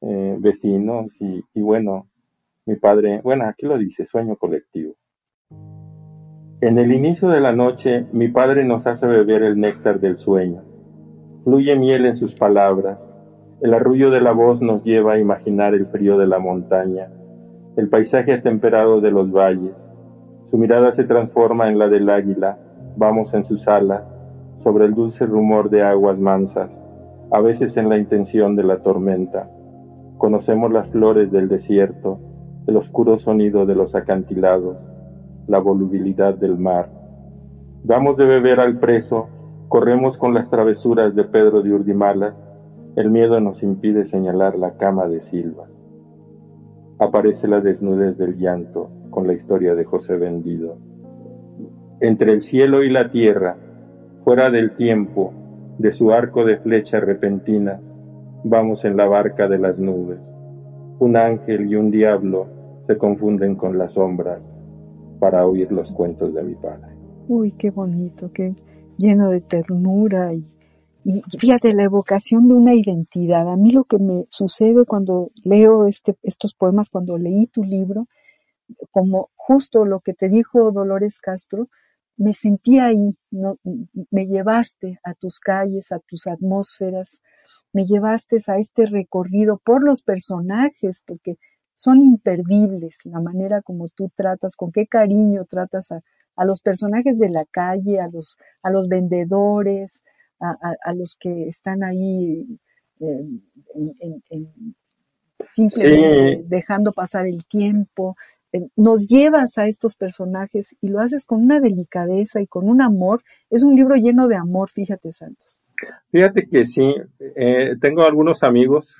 [0.01, 2.07] eh, vecinos y, y bueno,
[2.65, 4.95] mi padre, bueno, aquí lo dice, sueño colectivo.
[6.61, 10.63] En el inicio de la noche, mi padre nos hace beber el néctar del sueño.
[11.43, 13.05] Fluye miel en sus palabras.
[13.61, 17.11] El arrullo de la voz nos lleva a imaginar el frío de la montaña,
[17.77, 19.94] el paisaje atemperado de los valles.
[20.55, 22.57] Su mirada se transforma en la del águila.
[22.95, 24.03] Vamos en sus alas,
[24.63, 26.81] sobre el dulce rumor de aguas mansas,
[27.29, 29.49] a veces en la intención de la tormenta.
[30.17, 32.19] Conocemos las flores del desierto,
[32.67, 34.77] el oscuro sonido de los acantilados,
[35.47, 36.87] la volubilidad del mar.
[37.83, 39.27] Damos de beber al preso,
[39.67, 42.33] corremos con las travesuras de Pedro de Urdimalas,
[42.95, 45.65] el miedo nos impide señalar la cama de Silva.
[46.97, 50.77] Aparece la desnudez del llanto con la historia de José Vendido.
[52.01, 53.55] Entre el cielo y la tierra,
[54.25, 55.31] fuera del tiempo,
[55.79, 57.79] de su arco de flecha repentina,
[58.43, 60.19] vamos en la barca de las nubes.
[60.99, 62.47] Un ángel y un diablo
[62.87, 64.41] se confunden con las sombras
[65.21, 66.93] para oír los cuentos de mi padre.
[67.29, 68.53] Uy, qué bonito, qué
[68.97, 70.45] lleno de ternura y,
[71.05, 73.49] y fíjate la evocación de una identidad.
[73.49, 78.07] A mí lo que me sucede cuando leo este, estos poemas, cuando leí tu libro,
[78.91, 81.69] como justo lo que te dijo Dolores Castro,
[82.17, 83.59] me sentí ahí, no,
[84.09, 87.21] me llevaste a tus calles, a tus atmósferas,
[87.73, 91.37] me llevaste a este recorrido por los personajes, porque
[91.75, 96.01] son imperdibles la manera como tú tratas, con qué cariño tratas a,
[96.45, 100.01] los personajes de la calle, a los, a los vendedores,
[100.39, 102.59] a, los que están ahí
[102.99, 103.25] eh,
[105.49, 108.15] simplemente dejando pasar el tiempo,
[108.75, 113.23] nos llevas a estos personajes y lo haces con una delicadeza y con un amor.
[113.49, 115.61] Es un libro lleno de amor, fíjate, Santos.
[116.11, 118.95] Fíjate que sí, eh, tengo algunos amigos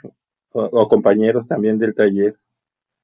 [0.52, 2.36] o, compañeros también del taller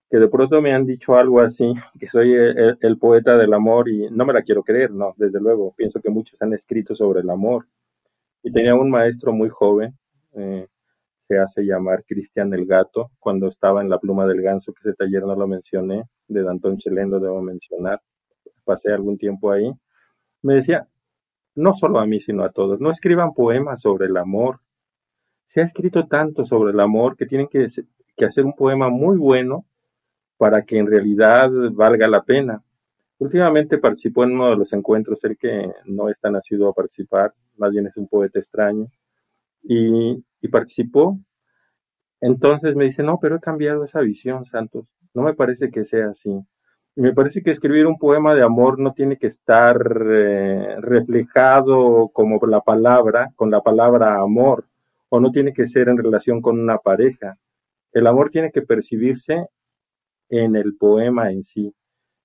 [0.10, 4.10] que de pronto me han dicho algo así, que soy el, poeta del amor y
[4.10, 7.30] no me la quiero creer, no, desde luego, pienso que muchos han escrito sobre el
[7.30, 7.66] amor.
[8.44, 9.98] Y tenía un maestro muy joven,
[10.34, 10.68] eh,
[11.32, 14.98] se hace llamar Cristian el Gato, cuando estaba en La Pluma del Ganso, que ese
[14.98, 18.02] taller no lo mencioné, de Dantón Chelén lo debo mencionar,
[18.66, 19.72] pasé algún tiempo ahí,
[20.42, 20.86] me decía,
[21.56, 24.60] no solo a mí, sino a todos, no escriban poemas sobre el amor.
[25.48, 27.70] Se ha escrito tanto sobre el amor que tienen que,
[28.26, 29.66] hacer un poema muy bueno
[30.36, 32.62] para que en realidad valga la pena.
[33.20, 37.34] Últimamente participó en uno de los encuentros, el que no es tan nacido a participar,
[37.56, 38.88] más bien es un poeta extraño,
[39.64, 41.20] y, y participó.
[42.22, 44.86] Entonces me dice, no, pero he cambiado esa visión, Santos.
[45.14, 46.30] No me parece que sea así.
[46.96, 52.10] Y me parece que escribir un poema de amor no tiene que estar eh, reflejado
[52.10, 54.68] como la palabra, con la palabra amor,
[55.10, 57.38] o no tiene que ser en relación con una pareja.
[57.94, 59.48] El amor tiene que percibirse
[60.30, 61.74] en el poema en sí.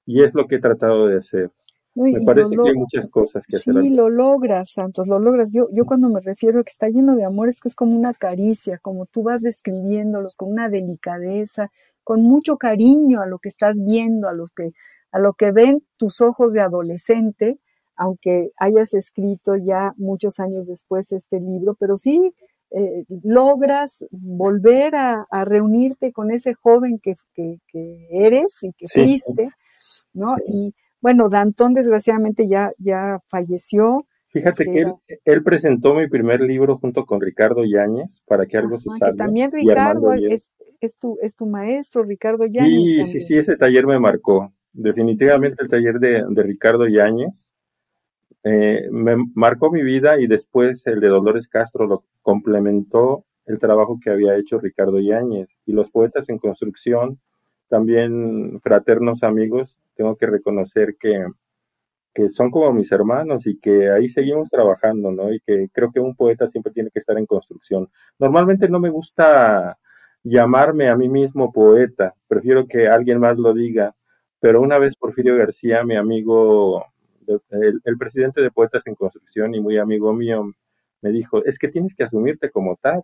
[0.05, 1.51] Y es lo que he tratado de hacer.
[1.97, 3.75] Me parece que hay muchas cosas que hacer.
[3.83, 5.51] Sí, lo logras, Santos, lo logras.
[5.53, 7.97] Yo, yo cuando me refiero a que está lleno de amor es que es como
[7.97, 11.71] una caricia, como tú vas describiéndolos con una delicadeza,
[12.05, 14.73] con mucho cariño a lo que estás viendo, a lo que,
[15.11, 17.59] a lo que ven tus ojos de adolescente,
[17.97, 22.35] aunque hayas escrito ya muchos años después este libro, pero sí
[22.71, 27.17] eh, logras volver a, reunirte con ese joven que,
[28.11, 29.51] eres y que fuiste,
[30.13, 30.37] ¿no?
[30.47, 30.75] Y
[31.07, 34.09] bueno, Dantón desgraciadamente ya, ya falleció.
[34.31, 34.93] Fíjate que
[35.25, 39.13] él, presentó mi primer libro junto con Ricardo Yáñez para que algo se salga.
[39.13, 43.07] Que también Ricardo es, es, tu, es tu maestro, Ricardo Yáñez.
[43.07, 44.53] Sí, sí, sí, ese taller me marcó.
[44.73, 47.47] Definitivamente el taller de, de Ricardo Yáñez
[48.43, 54.01] eh, me marcó mi vida y después el de Dolores Castro lo complementó el trabajo
[54.03, 55.47] que había hecho Ricardo Yáñez.
[55.67, 57.21] Y los poetas en construcción,
[57.69, 61.27] también fraternos amigos, tengo que reconocer que,
[62.31, 65.33] son como mis hermanos y que ahí seguimos trabajando, ¿no?
[65.33, 67.91] Y que creo que un poeta siempre tiene que estar en construcción.
[68.19, 69.77] Normalmente no me gusta
[70.23, 73.95] llamarme a mí mismo poeta, prefiero que alguien más lo diga,
[74.41, 76.85] pero una vez Porfirio García, mi amigo
[77.51, 80.53] el, presidente de Poetas en Construcción y muy amigo mío
[81.03, 83.03] me dijo, es que tienes que asumirte como tal.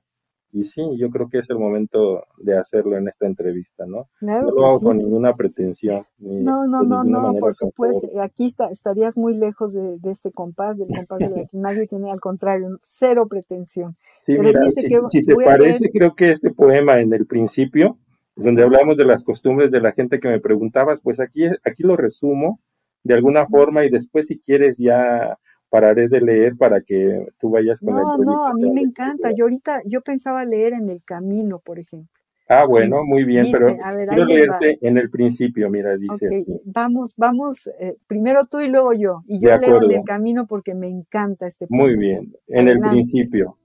[0.54, 4.08] Y sí, yo creo que es el momento de hacerlo en esta entrevista, ¿no?
[4.18, 4.84] Claro no lo hago sí.
[4.84, 6.04] con ninguna pretensión.
[6.18, 8.06] ni No, no, no, no, por supuesto.
[8.20, 11.86] Aquí está, estarías muy lejos de, de este compás, del compás de la que nadie
[11.86, 13.96] tiene, al contrario, cero pretensión.
[14.26, 17.26] Sí, Pero mira, fíjese si, que si te parece, creo que este poema en el
[17.26, 17.96] principio,
[18.36, 21.96] donde hablamos de las costumbres de la gente que me preguntabas, pues aquí, aquí lo
[21.96, 22.60] resumo
[23.04, 25.38] de alguna forma y después si quieres ya
[25.72, 28.42] pararé de leer para que tú vayas con la No, entrevista.
[28.42, 29.30] no, a mí me encanta.
[29.32, 32.10] Yo ahorita, yo pensaba leer en el camino, por ejemplo.
[32.48, 34.28] Ah, bueno, muy bien, Dice, pero ver, quiero va.
[34.34, 39.22] leerte en el principio, mira, dice vamos, vamos, eh, primero tú y luego yo.
[39.26, 42.00] Y yo De leo en el camino porque me encanta este Muy poema.
[42.00, 43.56] bien, en el principio.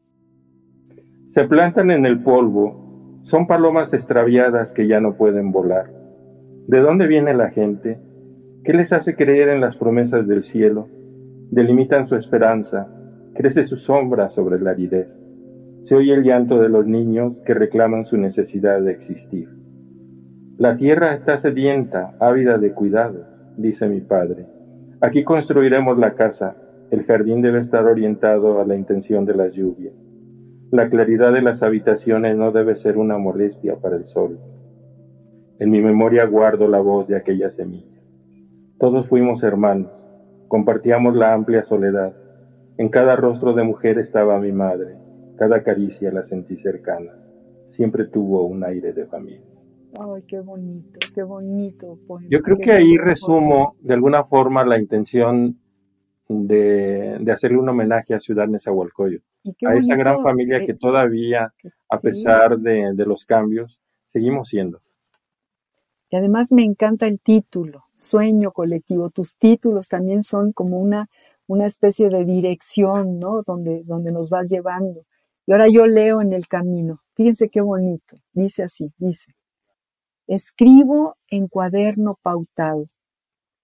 [1.26, 5.92] Se plantan en el polvo, son palomas extraviadas que ya no pueden volar.
[6.68, 8.00] ¿De dónde viene la gente?
[8.64, 10.90] ¿Qué les hace creer en las promesas del cielo?
[11.52, 12.88] Delimitan su esperanza,
[13.34, 15.22] crece su sombra sobre la aridez.
[15.82, 19.48] Se oye el llanto de los niños que reclaman su necesidad de existir.
[20.58, 23.26] La tierra está sedienta, ávida de cuidado,
[23.58, 24.46] dice mi padre.
[25.00, 26.58] Aquí construiremos la casa,
[26.92, 29.94] el jardín debe estar orientado a la intención de las lluvias.
[30.72, 34.38] La claridad de las habitaciones no debe ser una molestia para el sol.
[35.60, 38.02] En mi memoria guardo la voz de aquella semilla.
[38.80, 39.92] Todos fuimos hermanos,
[40.48, 42.16] compartíamos la amplia soledad.
[42.78, 44.96] En cada rostro de mujer estaba mi madre,
[45.38, 47.12] cada caricia la sentí cercana.
[47.72, 49.42] Siempre tuvo un aire de familia.
[50.00, 52.28] Ay, qué bonito, qué bonito poema.
[52.30, 53.10] Yo creo qué que ahí poema.
[53.12, 55.60] resumo de alguna forma la intención
[56.30, 59.24] de, de hacerle un homenaje a Ciudad Nezahualcóyotl,
[59.66, 61.54] a esa gran familia eh, que todavía,
[61.90, 63.80] a pesar de, de los cambios,
[64.10, 64.80] seguimos siendo.
[66.10, 69.10] Y además me encanta el título, Sueño Colectivo.
[69.10, 71.10] Tus títulos también son como una,
[71.48, 73.44] una especie de dirección, ¿no?
[73.44, 75.06] Donde, donde nos vas llevando.
[75.46, 77.02] Y ahora yo leo en el camino.
[77.16, 78.18] Fíjense qué bonito.
[78.34, 79.34] Dice así, dice.
[80.28, 82.88] Escribo en cuaderno pautado.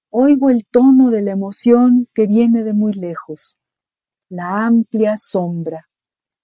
[0.09, 3.57] Oigo el tono de la emoción que viene de muy lejos.
[4.29, 5.87] La amplia sombra,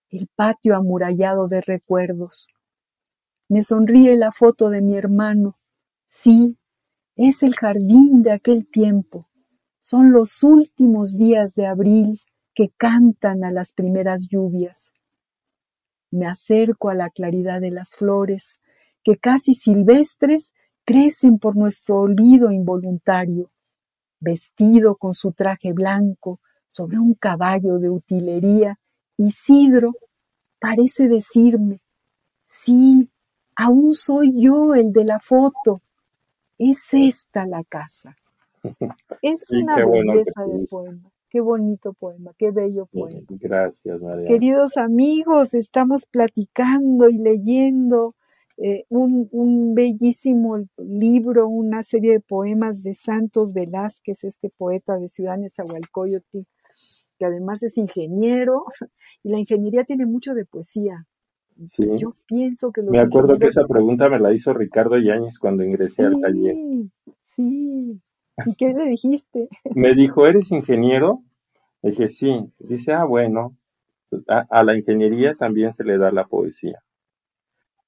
[0.09, 2.47] el patio amurallado de recuerdos.
[3.47, 5.58] Me sonríe la foto de mi hermano.
[6.11, 6.57] Sí,
[7.15, 9.29] es el jardín de aquel tiempo.
[9.79, 12.19] Son los últimos días de abril
[12.55, 14.91] que cantan a las primeras lluvias.
[16.09, 18.59] Me acerco a la claridad de las flores,
[19.03, 20.51] que casi silvestres
[20.83, 23.51] crecen por nuestro olvido involuntario.
[24.19, 28.79] Vestido con su traje blanco sobre un caballo de utilería,
[29.15, 29.93] Isidro
[30.59, 31.81] parece decirme,
[32.41, 33.11] sí,
[33.55, 35.83] aún soy yo el de la foto.
[36.59, 38.15] Es esta la casa.
[39.21, 41.11] Es Sí, una bueno belleza de poema.
[41.29, 43.21] Qué bonito poema, qué bello poema.
[43.29, 44.27] Gracias, María.
[44.27, 48.15] Queridos amigos, estamos platicando y leyendo
[48.57, 55.07] eh, un, un bellísimo libro, una serie de poemas de Santos Velázquez, este poeta de
[55.07, 56.39] Ciudad Nezahualcóyotl,
[57.17, 58.65] que además es ingeniero,
[59.23, 61.05] y la ingeniería tiene mucho de poesía.
[61.67, 61.85] Sí.
[61.97, 65.63] Yo pienso que los Me acuerdo que esa pregunta me la hizo Ricardo Yáñez cuando
[65.63, 66.55] ingresé al taller.
[66.55, 66.91] Sí,
[67.21, 68.01] sí.
[68.45, 69.49] ¿Y qué le dijiste?
[69.75, 71.21] Me dijo, ¿eres ingeniero?
[71.81, 72.51] Le dije, sí.
[72.59, 73.57] Dice, ah, bueno,
[74.27, 76.81] a, a la ingeniería también se le da la poesía.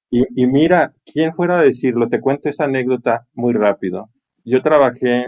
[0.09, 2.09] Y, y mira, ¿quién fuera a decirlo?
[2.09, 4.09] Te cuento esa anécdota muy rápido.
[4.43, 5.27] Yo trabajé,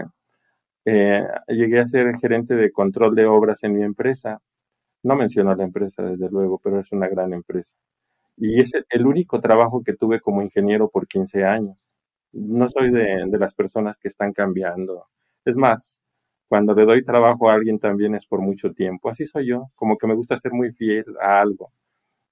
[0.84, 4.40] eh, llegué a ser gerente de control de obras en mi empresa.
[5.02, 7.74] No menciono la empresa, desde luego, pero es una gran empresa.
[8.36, 11.90] Y es el- único trabajo que tuve como ingeniero por 15 años.
[12.32, 15.06] No soy de, de las personas que están cambiando.
[15.44, 15.96] Es más,
[16.48, 19.08] cuando le doy trabajo a alguien también es por mucho tiempo.
[19.10, 21.72] Así soy yo, como que me gusta ser muy fiel a algo.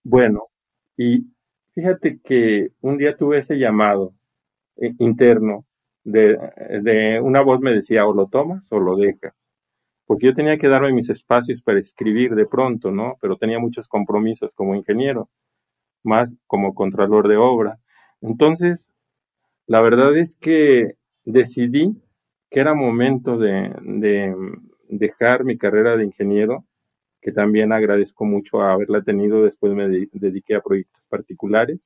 [0.05, 0.49] Bueno,
[0.97, 1.27] y
[1.75, 4.15] fíjate que un día tuve ese llamado
[4.77, 5.67] eh, interno
[6.05, 6.39] de,
[6.83, 9.35] de una voz me decía, o lo tomas o lo dejas.
[10.07, 13.17] Porque yo tenía que darme mis espacios para escribir de pronto, ¿no?
[13.21, 15.29] Pero tenía muchos compromisos como ingeniero,
[16.05, 17.79] más como contralor de obra.
[18.21, 18.91] Entonces,
[19.67, 20.95] la verdad es que
[21.25, 21.97] decidí
[22.51, 24.35] que era momento de, de
[24.89, 26.65] dejar mi carrera de ingeniero,
[27.23, 31.81] que también agradezco mucho haberla tenido, después me de- dediqué a proyectos particulares,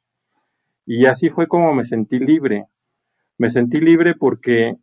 [0.87, 2.67] y así fue como me sentí libre.
[3.39, 4.77] Me sentí libre porque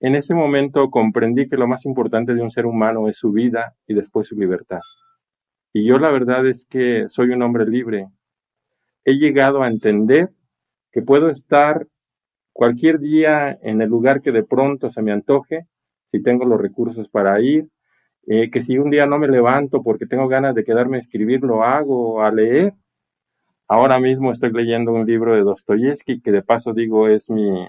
[0.00, 3.74] en ese momento comprendí que lo más importante de un ser humano es su vida
[3.88, 4.80] y después su libertad.
[5.74, 8.08] Y yo la verdad es que soy un hombre libre.
[9.04, 10.30] He llegado a entender
[10.92, 11.86] que puedo estar
[12.52, 15.66] cualquier día en el lugar que de pronto se me antoje,
[16.10, 17.68] si tengo los recursos para ir,
[18.26, 21.42] eh, que si un día no me levanto porque tengo ganas de quedarme a escribir,
[21.42, 22.74] lo hago, a leer,
[23.66, 27.66] Ahora mismo estoy leyendo un libro de Dostoyevsky, que de paso digo es mi,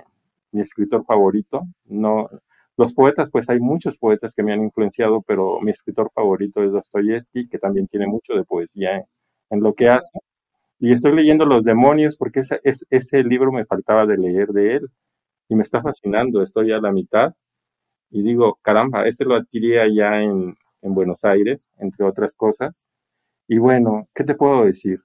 [0.51, 1.63] mi escritor favorito.
[1.85, 2.29] No,
[2.77, 6.71] los poetas, pues hay muchos poetas que me han influenciado, pero mi escritor favorito es
[6.73, 9.05] Dostoyevsky, que también tiene mucho de poesía
[9.49, 10.19] en, lo que hace.
[10.79, 12.59] Y estoy leyendo Los demonios porque ese,
[12.89, 14.87] ese libro me faltaba de leer de él
[15.49, 16.43] y me está fascinando.
[16.43, 17.33] Estoy a la mitad
[18.11, 22.81] y digo, caramba, ese lo adquirí allá en, en Buenos Aires, entre otras cosas.
[23.47, 25.01] Y bueno, ¿qué te puedo decir?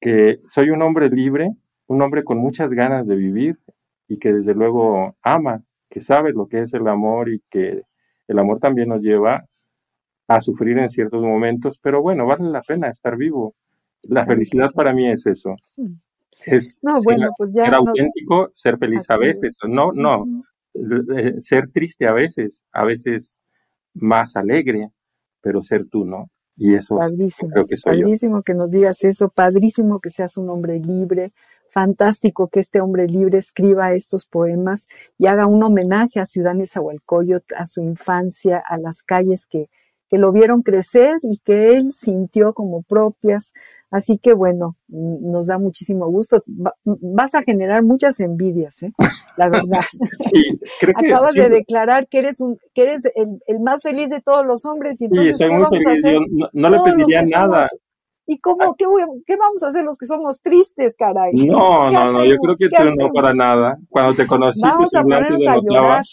[0.00, 1.50] Que soy un hombre libre,
[1.88, 3.58] un hombre con muchas ganas de vivir
[4.08, 7.82] y que desde luego ama que sabe lo que es el amor y que
[8.28, 9.46] el amor también nos lleva
[10.28, 13.54] a sufrir en ciertos momentos, pero bueno, vale la pena estar vivo.
[14.02, 15.54] La felicidad para mí es eso.
[16.46, 19.56] Es no, bueno, pues ya ser auténtico, ser feliz a veces.
[19.68, 20.24] No, no,
[20.74, 23.38] eh, ser triste a veces, a veces
[23.94, 24.90] más alegre,
[25.40, 26.30] pero ser tú, ¿no?
[26.56, 26.98] Y eso
[27.50, 31.32] creo que soy padrísimo que nos digas eso, padrísimo que seas un hombre libre,
[31.70, 34.86] fantástico que este hombre libre escriba estos poemas
[35.16, 39.70] y haga un homenaje a Ciudad Nezahualcóyotl, a su infancia, a las calles que,
[40.10, 43.52] que lo vieron crecer y que él sintió como propias.
[43.92, 46.42] Así que bueno, nos da muchísimo gusto.
[46.84, 48.92] vas a generar muchas envidias, ¿eh?
[49.36, 49.80] la verdad.
[50.96, 55.00] Acabas de declarar que eres un, que eres el, más feliz de todos los hombres
[55.00, 56.18] y entonces sí, vamos a hacer?
[56.52, 57.66] no, le pediría nada.
[58.26, 58.84] ¿Y cómo, qué,
[59.26, 61.32] qué, vamos a hacer los que somos tristes, caray?
[61.32, 63.76] No, no, no, yo creo que tú no para nada.
[63.88, 66.04] Cuando te conocí, vamos a ponernos a llorar.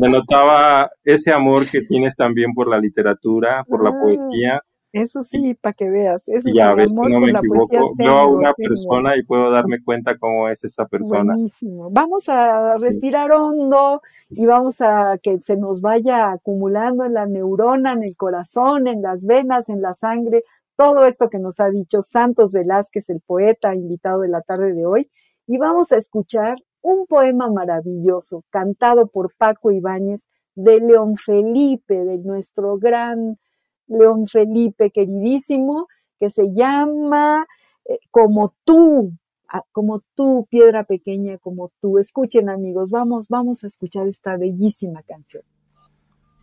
[0.00, 4.62] Me notaba ese amor que tienes también por la literatura, por la ah, poesía.
[4.92, 6.28] Eso sí, para que veas.
[6.28, 7.94] Eso y a veces no me equivoco.
[7.96, 11.34] Veo a una persona y puedo darme cuenta cómo es esa persona.
[11.34, 11.90] Buenísimo.
[11.90, 17.92] Vamos a respirar hondo y vamos a que se nos vaya acumulando en la neurona,
[17.92, 20.44] en el corazón, en las venas, en la sangre,
[20.76, 24.86] todo esto que nos ha dicho Santos Velázquez, el poeta invitado de la tarde de
[24.86, 25.10] hoy,
[25.46, 32.18] y vamos a escuchar un poema maravilloso cantado por Paco Ibáñez de León Felipe, de
[32.18, 33.38] nuestro gran
[33.86, 35.88] León Felipe queridísimo,
[36.20, 37.46] que se llama
[37.86, 39.12] eh, Como tú,
[39.48, 41.98] ah, como tú, piedra pequeña, como tú.
[41.98, 45.42] Escuchen amigos, vamos, vamos a escuchar esta bellísima canción.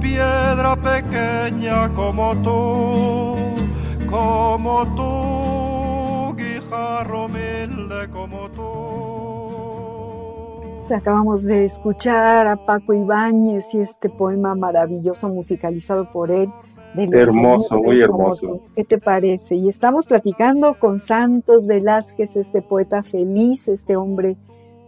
[0.00, 3.36] piedra pequeña como tú,
[4.08, 8.64] como tú, guijarro humilde como tú.
[10.94, 16.48] Acabamos de escuchar a Paco Ibáñez y este poema maravilloso musicalizado por él
[16.94, 18.62] Hermoso, muy hermoso.
[18.74, 19.54] ¿Qué te parece?
[19.54, 24.36] Y estamos platicando con Santos Velázquez, este poeta feliz, este hombre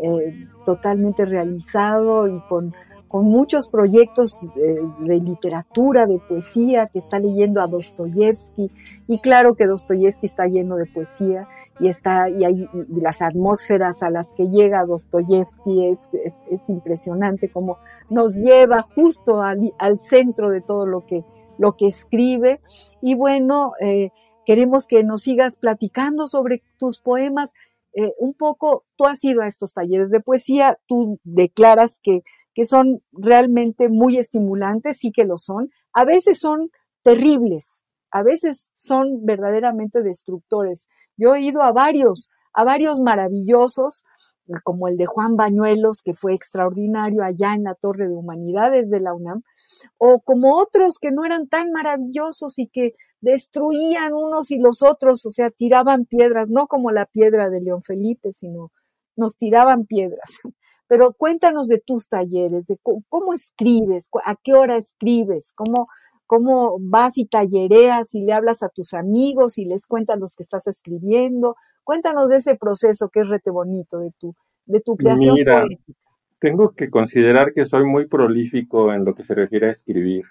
[0.00, 2.74] eh, totalmente realizado y con,
[3.10, 8.70] con muchos proyectos de, literatura, de poesía, que está leyendo a Dostoyevsky.
[9.08, 11.48] Y claro que Dostoyevsky está lleno de poesía
[11.80, 17.78] y, está, y, hay, las atmósferas a las que llega Dostoyevsky es, es, impresionante, como
[18.08, 21.24] nos lleva justo al, al centro de todo lo que
[21.60, 22.60] lo que escribe.
[23.02, 24.10] Y bueno, eh,
[24.46, 27.52] queremos que nos sigas platicando sobre tus poemas.
[27.92, 32.22] Eh, un poco, tú has ido a estos talleres de poesía, tú declaras que,
[32.54, 35.70] que son realmente muy estimulantes, sí que lo son.
[35.92, 36.70] A veces son
[37.02, 37.80] terribles,
[38.10, 40.88] a veces son verdaderamente destructores.
[41.16, 44.04] Yo he ido a varios, a varios maravillosos,
[44.64, 49.00] como el de Juan Bañuelos, que fue extraordinario allá en la Torre de Humanidades de
[49.00, 49.42] la UNAM,
[49.96, 55.24] o como otros que no eran tan maravillosos y que destruían unos y los otros,
[55.26, 58.72] o sea, tiraban piedras, no como la piedra de León Felipe, sino
[59.20, 60.40] nos tiraban piedras.
[60.88, 65.86] Pero cuéntanos de tus talleres, de cómo, escribes, a qué hora escribes, cómo,
[66.26, 70.42] cómo vas y tallereas y le hablas a tus amigos y les cuentas los que
[70.42, 71.54] estás escribiendo,
[71.84, 74.34] Cuéntanos de ese proceso que es rete bonito de tu,
[74.66, 75.64] de tu creación Mira,
[76.38, 80.24] Tengo que considerar que soy muy prolífico en lo que se refiere a escribir.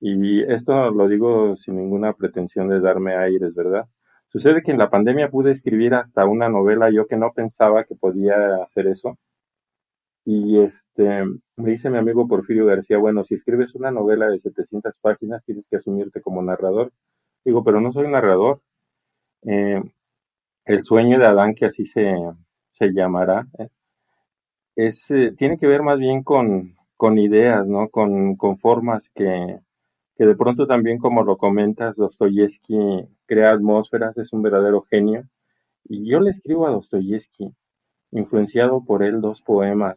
[0.00, 3.86] Y esto lo digo sin ninguna pretensión de darme aires, ¿verdad?
[4.32, 7.96] Sucede que en la pandemia pude escribir hasta una novela yo que no pensaba que
[7.96, 9.18] podía hacer eso.
[10.24, 11.24] Y este,
[11.56, 15.64] me dice mi amigo Porfirio García, bueno, si escribes una novela de 700 páginas, tienes
[15.68, 16.92] que asumirte como narrador.
[17.44, 18.60] Digo, pero no soy narrador.
[19.42, 19.82] Eh,
[20.66, 22.14] el sueño de Adán, que así se,
[22.70, 23.68] se llamará, eh,
[24.76, 27.88] es, eh, tiene que ver más bien con, con ideas, ¿no?
[27.88, 29.58] Con, con formas que,
[30.20, 35.24] que de pronto también, como lo comentas, Dostoyevsky crea atmósferas, es un verdadero genio.
[35.84, 37.54] Y yo le escribo a Dostoyevsky,
[38.10, 39.96] influenciado por él, dos poemas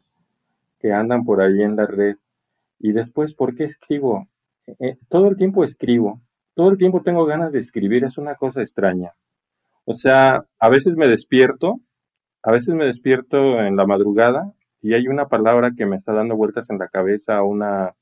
[0.80, 2.16] que andan por ahí en la red.
[2.80, 4.30] Y después, ¿por qué escribo?
[4.80, 6.22] Eh, todo el tiempo escribo,
[6.54, 9.12] todo el tiempo tengo ganas de escribir, es una cosa extraña.
[9.84, 11.82] O sea, a veces me despierto,
[12.44, 16.38] a veces me despierto en la madrugada y hay una palabra que me está dando
[16.38, 17.94] vueltas en la cabeza, una,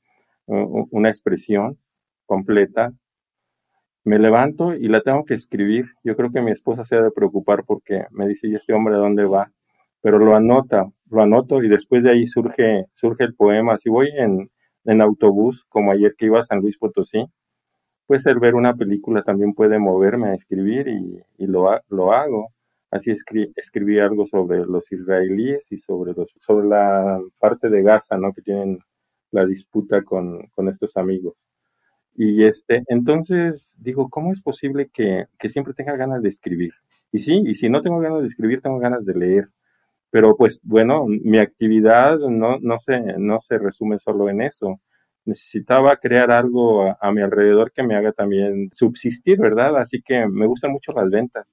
[0.46, 1.78] una expresión
[2.26, 2.92] completa.
[4.04, 5.86] Me levanto y la tengo que escribir.
[6.04, 8.94] Yo creo que mi esposa se ha de preocupar porque me dice, ¿y este hombre
[8.94, 9.52] a dónde va?
[10.00, 13.78] Pero lo anota, lo anoto y después de ahí surge, surge el poema.
[13.78, 14.50] Si voy en,
[14.84, 17.24] en autobús, como ayer que iba a San Luis Potosí,
[18.06, 22.48] pues el ver una película también puede moverme a escribir y, y lo, lo hago.
[22.90, 28.32] Así escribí algo sobre los israelíes y sobre, los, sobre la parte de Gaza, ¿no?
[28.34, 28.80] Que tienen
[29.30, 31.34] la disputa con, con estos amigos.
[32.14, 36.72] Y este, entonces digo, ¿cómo es posible que, que, siempre tenga ganas de escribir?
[37.12, 39.48] Y sí, y si no tengo ganas de escribir, tengo ganas de leer.
[40.10, 44.80] Pero pues bueno, mi actividad no, no, se, no se resume solo en eso.
[45.24, 49.76] Necesitaba crear algo a, mi alrededor que me haga también subsistir, ¿verdad?
[49.78, 51.46] Así que me gustan mucho las ventas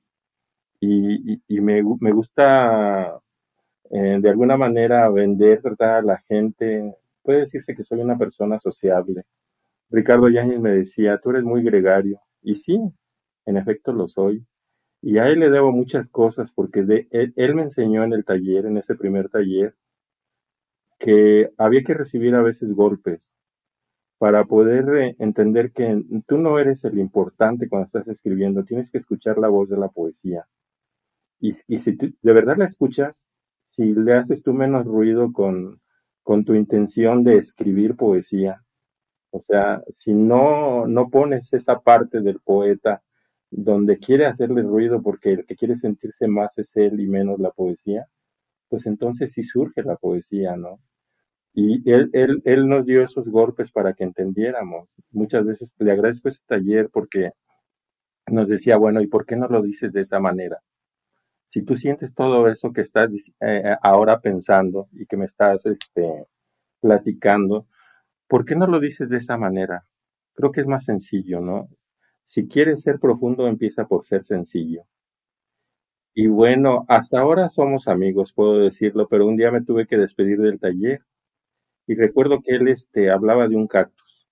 [0.82, 3.20] y, me, me, gusta
[3.91, 5.99] eh, de alguna manera vender ¿verdad?
[5.99, 6.95] a la gente.
[7.24, 9.24] Puede decirse que soy una persona sociable.
[9.92, 12.20] Ricardo Yáñez me decía, tú eres muy gregario.
[12.42, 12.80] Y sí,
[13.46, 14.46] en efecto lo soy.
[15.02, 18.78] Y a él le debo muchas cosas porque él, me enseñó en el taller, en
[18.78, 19.76] ese primer taller,
[21.00, 23.22] que había que recibir a veces golpes
[24.18, 28.98] para poder eh, entender que tú no eres el importante cuando estás escribiendo, tienes que
[28.98, 30.46] escuchar la voz de la poesía.
[31.40, 33.16] Y, si de verdad la escuchas,
[33.72, 35.80] si le haces tú menos ruido con
[36.46, 38.62] tu intención de escribir poesía,
[39.32, 43.01] o sea, si no, no pones esa parte del poeta
[43.51, 47.51] donde quiere hacerle ruido porque el que quiere sentirse más es él y menos la
[47.51, 48.07] poesía,
[48.69, 50.80] pues entonces sí surge la poesía, ¿no?
[51.53, 54.89] Y él, él, él nos dio esos golpes para que entendiéramos.
[55.11, 57.32] Muchas veces le agradezco ese taller porque
[58.27, 60.59] nos decía, bueno, ¿y por qué no lo dices de esa manera?
[61.49, 63.09] si tú sientes todo eso que estás
[63.41, 66.27] eh, ahora pensando y que me estás este,
[66.80, 67.67] platicando,
[68.30, 69.86] ¿por qué no lo dices de esa manera?
[70.36, 71.69] Creo que es más sencillo, ¿no?
[72.27, 74.84] Si quieres ser profundo, empieza por ser sencillo.
[76.13, 80.39] Y bueno, hasta ahora somos amigos, puedo decirlo, pero un día me tuve que despedir
[80.39, 81.01] del taller
[81.88, 84.27] y recuerdo que él este, hablaba de un cactus.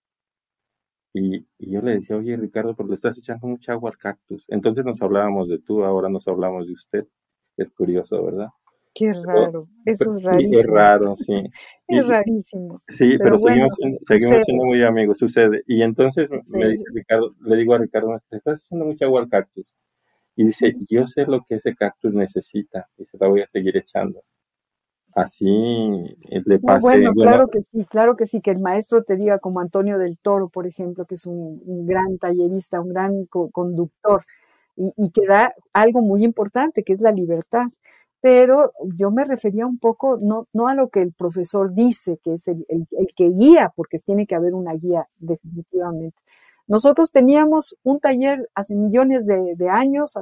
[1.14, 4.46] Y, y, yo le decía, oye Ricardo, pero le estás echando mucha agua al cactus.
[4.48, 7.08] Entonces nos hablábamos de tú, ahora nos hablamos de usted.
[7.58, 8.50] Es curioso, ¿verdad?
[8.98, 10.60] Qué raro, eso es rarísimo.
[10.60, 11.44] Es raro, sí.
[11.88, 12.82] es rarísimo.
[12.90, 15.64] Sí, pero, seguimos, seguimos siendo muy amigos, sucede.
[15.68, 19.30] Y entonces me dice Ricardo, le digo a Ricardo, te estás echando mucha agua al
[19.30, 19.66] cactus.
[20.36, 23.76] Y dice, yo sé lo que ese cactus necesita y se la voy a seguir
[23.78, 24.24] echando
[25.18, 25.48] así
[26.30, 26.82] eh, le pase.
[26.82, 30.18] bueno, claro que sí, claro que sí, que el maestro te diga como Antonio del
[30.20, 34.26] Toro, por ejemplo, que es un, gran tallerista, un gran conductor,
[34.76, 37.66] y, que da algo muy importante, que es la libertad.
[38.22, 42.34] Pero yo me refería un poco, no, no a lo que el profesor dice, que
[42.36, 46.18] es el, el que guía, porque tiene que haber una guía definitivamente,
[46.68, 50.14] nosotros teníamos un taller hace millones de, años,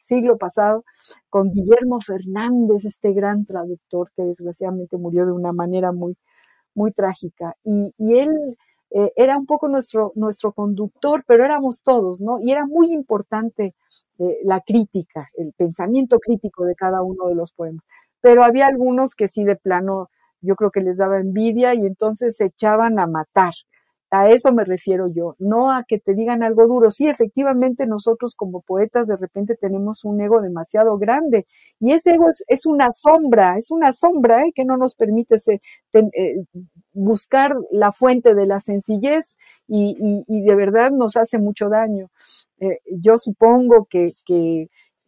[0.00, 0.84] siglo pasado,
[1.28, 6.16] con Guillermo Fernández, este gran traductor que desgraciadamente murió de una manera muy,
[6.74, 7.56] muy trágica.
[7.62, 8.56] Y, él
[8.94, 12.38] eh, era un poco nuestro, nuestro conductor, pero éramos todos, ¿no?
[12.40, 13.74] Y era muy importante
[14.18, 17.84] eh, la crítica, el pensamiento crítico de cada uno de los poemas.
[18.20, 20.10] Pero había algunos que sí de plano
[20.42, 23.52] yo creo que les daba envidia y entonces se echaban a matar.
[24.14, 26.90] A eso me refiero yo, no a que te digan algo duro.
[26.90, 31.46] Sí, efectivamente nosotros como poetas de repente tenemos un ego demasiado grande
[31.80, 34.52] y ese ego es, una sombra, es una sombra ¿eh?
[34.54, 35.36] que no nos permite
[35.94, 36.44] eh,
[36.92, 42.10] buscar la fuente de la sencillez y, de verdad nos hace mucho daño.
[42.60, 44.14] Eh, yo supongo que,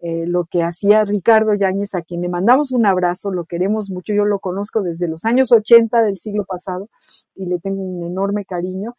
[0.06, 4.12] eh, lo que hacía Ricardo Yáñez, a quien le mandamos un abrazo, lo queremos mucho,
[4.12, 6.90] yo lo conozco desde los años 80 del siglo pasado
[7.34, 8.96] y le tengo un enorme cariño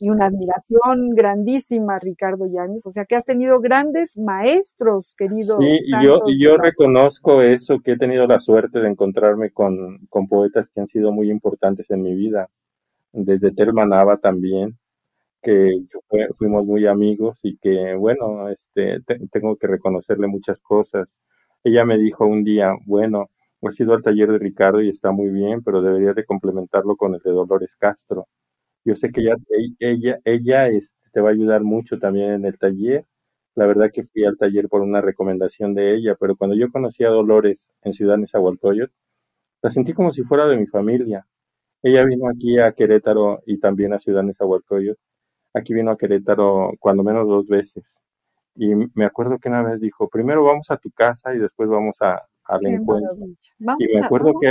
[0.00, 5.58] y una admiración grandísima a Ricardo Yáñez, o sea que has tenido grandes maestros, querido.
[5.58, 10.06] Sí, y yo, y yo reconozco eso, que he tenido la suerte de encontrarme con,
[10.08, 12.48] con poetas que han sido muy importantes en mi vida,
[13.12, 14.78] desde Telma Nava también,
[15.42, 15.86] que
[16.38, 19.00] fuimos muy amigos y que, bueno, este,
[19.32, 21.14] tengo que reconocerle muchas cosas.
[21.64, 23.30] Ella me dijo un día, bueno,
[23.62, 27.14] he sido al taller de Ricardo y está muy bien, pero debería de complementarlo con
[27.14, 28.26] el de Dolores Castro.
[28.84, 29.36] Yo sé que ella,
[29.80, 33.04] ella, ella este, te va a ayudar mucho también en el taller.
[33.56, 37.04] La verdad que fui al taller por una recomendación de ella, pero cuando yo conocí
[37.04, 38.92] a Dolores en Ciudad Nezahualcóyotl,
[39.62, 41.26] la sentí como si fuera de mi familia.
[41.82, 45.00] Ella vino aquí a Querétaro y también a Ciudad Nezahualcóyotl
[45.56, 47.84] aquí vino a Querétaro cuando menos dos veces.
[48.54, 51.96] Y me acuerdo que una vez dijo, primero vamos a tu casa y después vamos
[52.00, 53.14] a, al encuentro.
[53.58, 54.48] Vamos, y me acuerdo que,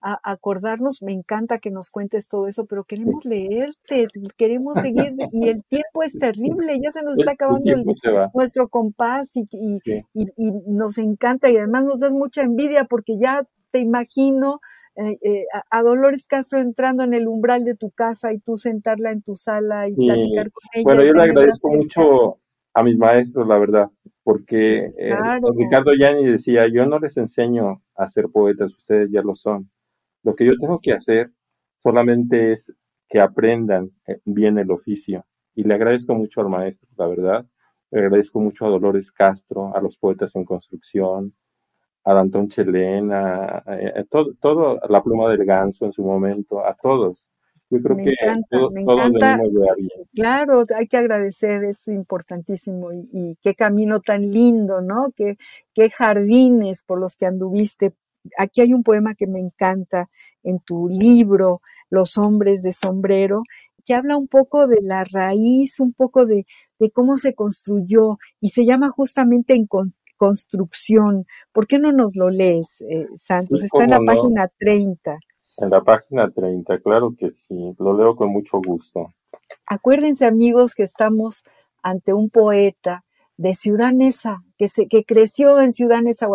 [0.00, 5.48] a, acordarnos, me encanta que nos cuentes todo eso, pero queremos leerte, queremos seguir, y
[5.48, 7.70] el tiempo es terrible, ya se nos está acabando
[8.34, 10.22] nuestro compás y, y,
[10.66, 14.60] nos encanta y además nos das mucha envidia porque ya te imagino
[15.00, 19.12] eh, eh, a Dolores Castro entrando en el umbral de tu casa y tú sentarla
[19.12, 20.82] en tu sala y platicar con ella.
[20.82, 22.38] Bueno, yo le agradezco mucho
[22.74, 23.90] a mis maestros, la verdad,
[24.24, 25.14] porque eh,
[25.56, 29.70] Ricardo Yani decía, yo no les enseño a ser poetas, ustedes ya lo son.
[30.24, 31.30] Lo que yo tengo que hacer
[31.80, 32.72] solamente es
[33.08, 33.92] que aprendan
[34.24, 35.24] bien el oficio.
[35.54, 37.46] Y le agradezco mucho al maestro, la verdad.
[37.92, 41.34] Le agradezco mucho a Dolores Castro, a los poetas en construcción,
[42.16, 43.62] a Antón Chelén, a,
[44.10, 47.26] todo, todo, la pluma del ganso en su momento, a todos.
[47.70, 48.14] Yo creo que
[48.48, 49.90] todos, venimos de alguien.
[50.14, 52.92] Claro, hay que agradecer, es importantísimo.
[52.92, 55.12] Y, qué camino tan lindo, ¿no?
[55.14, 55.36] Qué,
[55.74, 57.92] qué jardines por los que anduviste.
[58.38, 60.08] Aquí hay un poema que me encanta
[60.42, 63.42] en tu libro, Los hombres de sombrero,
[63.84, 66.46] que habla un poco de la raíz, un poco de,
[66.78, 69.66] de cómo se construyó y se llama justamente en,
[70.18, 71.26] construcción.
[71.52, 73.64] ¿Por qué no nos lo lees, eh, Santos?
[73.64, 75.18] Está en la página 30.
[75.58, 79.14] En la página 30, claro que sí, lo leo con mucho gusto.
[79.66, 81.44] Acuérdense, amigos, que estamos
[81.82, 83.04] ante un poeta
[83.38, 86.28] de Ciudad Neza, que, se, que creció en Ciudad Neza,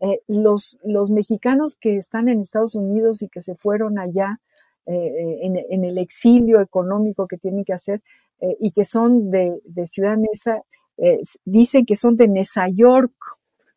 [0.00, 4.40] Eh, los, los mexicanos que están en Estados Unidos y que se fueron allá
[4.86, 8.02] eh, en, en, el exilio económico que tienen que hacer
[8.40, 10.62] eh, y que son de, de Ciudad Neza,
[10.98, 13.12] eh, dicen que son de Nesa York,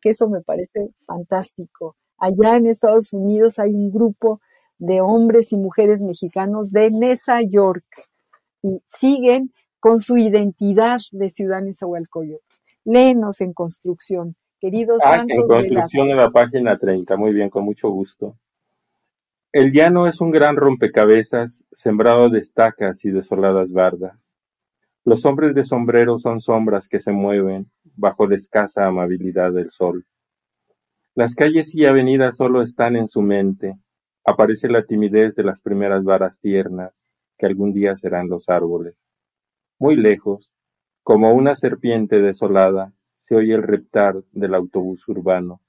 [0.00, 1.96] que eso me parece fantástico.
[2.18, 4.40] Allá en Estados Unidos hay un grupo
[4.78, 7.84] de hombres y mujeres mexicanos de Nesa York
[8.62, 12.42] y siguen con su identidad de ciudad Nezahualcóyotl.
[12.84, 17.90] Léenos en construcción, queridos ah, En construcción en la página 30, muy bien, con mucho
[17.90, 18.36] gusto.
[19.52, 24.18] El llano es un gran rompecabezas sembrado de estacas y desoladas bardas.
[25.08, 30.04] Los hombres de sombrero son sombras que se mueven bajo la escasa amabilidad del sol.
[31.14, 33.78] Las calles y avenidas solo están en su mente.
[34.26, 36.92] Aparece la timidez de las primeras varas tiernas,
[37.38, 39.02] que algún día serán los árboles.
[39.78, 40.50] Muy lejos,
[41.02, 45.62] como una serpiente desolada, se oye el reptar del autobús urbano.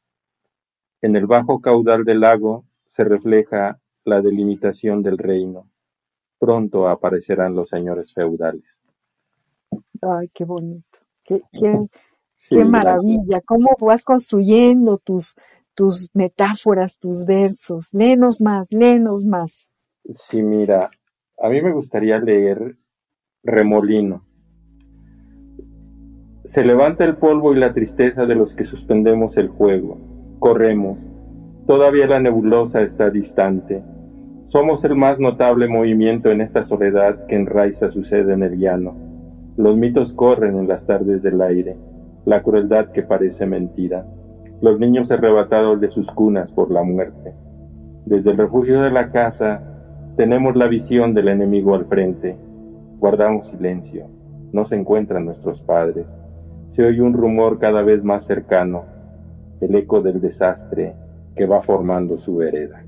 [1.02, 5.70] En el bajo caudal del lago se refleja la delimitación del reino.
[6.40, 8.79] Pronto aparecerán los señores feudales.
[10.02, 15.36] Ay, qué bonito, qué, qué, maravilla, cómo vas construyendo tus,
[15.76, 17.90] tus metáforas, tus versos.
[17.92, 19.70] Léenos más, léenos más.
[20.14, 20.90] Sí, mira,
[21.42, 22.78] a mí me gustaría leer
[23.44, 24.26] Remolino.
[26.46, 29.98] Se levanta el polvo y la tristeza de los que suspendemos el juego.
[30.40, 30.98] Corremos.
[31.68, 33.84] Todavía la nebulosa está distante.
[34.48, 39.09] Somos el más notable movimiento en esta soledad que enraiza su sede en el llano
[39.60, 41.76] los mitos corren en las tardes del aire,
[42.24, 44.06] la crueldad que parece mentira,
[44.62, 47.34] los niños arrebatados de sus cunas por la muerte.
[48.06, 49.62] Desde el refugio de la casa
[50.16, 52.38] tenemos la visión del enemigo al frente.
[53.00, 54.06] Guardamos silencio.
[54.54, 56.08] No se encuentran nuestros padres.
[56.70, 58.86] Se oye un rumor cada vez más cercano,
[59.60, 60.96] el eco del desastre
[61.36, 62.82] que va formando su vereda.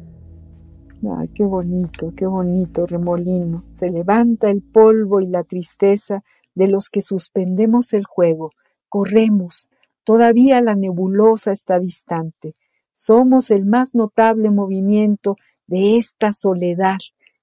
[1.17, 3.65] Ay, qué bonito, qué bonito, remolino.
[3.74, 6.24] Se levanta el polvo y la tristeza
[6.56, 8.52] de los que suspendemos el juego,
[8.89, 9.70] corremos,
[10.04, 12.56] todavía la nebulosa está distante.
[12.93, 15.36] Somos el más notable movimiento
[15.68, 16.97] de esta soledad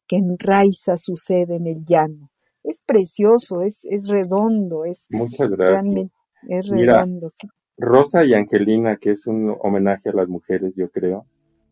[0.06, 2.30] que enraiza su sede en el llano.
[2.64, 6.10] Es precioso, es, es redondo, es Muchas gracias.
[6.48, 7.32] es redondo.
[7.76, 11.26] Rosa y Angelina, que es un homenaje a las mujeres, yo creo,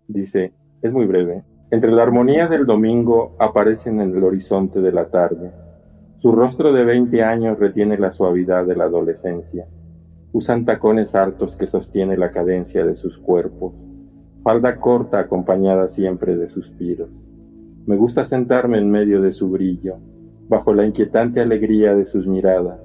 [0.07, 5.11] dice, es muy breve, entre la armonía del domingo aparecen en el horizonte de la
[5.11, 5.51] tarde.
[6.19, 9.67] Su rostro de veinte años retiene la suavidad de la adolescencia.
[10.33, 13.75] Usan tacones altos que sostiene la cadencia de sus cuerpos.
[14.43, 17.11] Falda corta acompañada siempre de suspiros.
[17.85, 19.97] Me gusta sentarme en medio de su brillo,
[20.49, 22.81] bajo la inquietante alegría de sus miradas,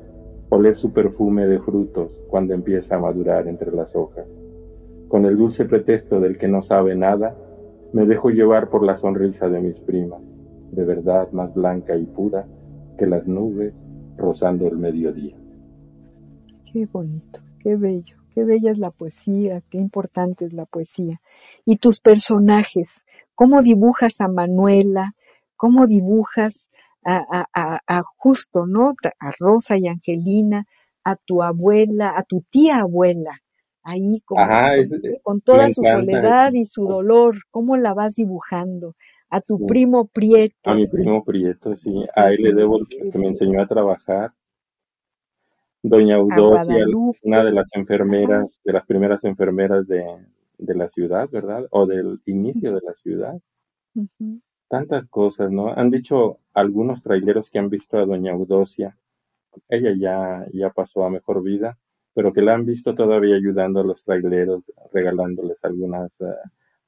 [0.49, 4.27] oler su perfume de frutos cuando empieza a madurar entre las hojas.
[5.07, 7.33] Con el dulce pretexto del que no sabe nada,
[7.93, 10.21] me dejo llevar por la sonrisa de mis primas,
[10.71, 12.45] de verdad más blanca y pura
[13.01, 13.73] que las nubes
[14.15, 15.35] rozando el mediodía.
[16.71, 21.19] Qué bonito, qué bello, qué bella es la poesía, qué importante es la poesía.
[21.65, 25.15] Y tus personajes, cómo dibujas a Manuela,
[25.55, 26.69] cómo dibujas
[27.03, 27.47] a,
[27.87, 28.93] a, justo, ¿no?
[29.19, 30.67] A Rosa y Angelina,
[31.03, 33.41] a tu abuela, a tu tía abuela,
[33.81, 34.37] ahí con,
[35.23, 38.93] con, toda su soledad y su dolor, ¿cómo la vas dibujando?
[39.31, 40.69] A tu primo Prieto.
[40.69, 42.05] A mi primo Prieto, sí.
[42.15, 44.33] A él le debo que me enseñó a trabajar.
[45.83, 46.85] Doña Eudosia,
[47.23, 50.05] una de las enfermeras, de las primeras enfermeras de,
[50.59, 51.65] la ciudad, ¿verdad?
[51.71, 53.39] O del inicio de la ciudad.
[54.67, 55.73] Tantas cosas, ¿no?
[55.73, 58.95] Han dicho algunos traileros que han visto a Doña Eudosia.
[59.67, 61.77] Ella ya, ya pasó a mejor vida
[62.13, 64.63] pero que la han visto todavía ayudando a los traileros,
[64.93, 66.25] regalándoles algunas, eh,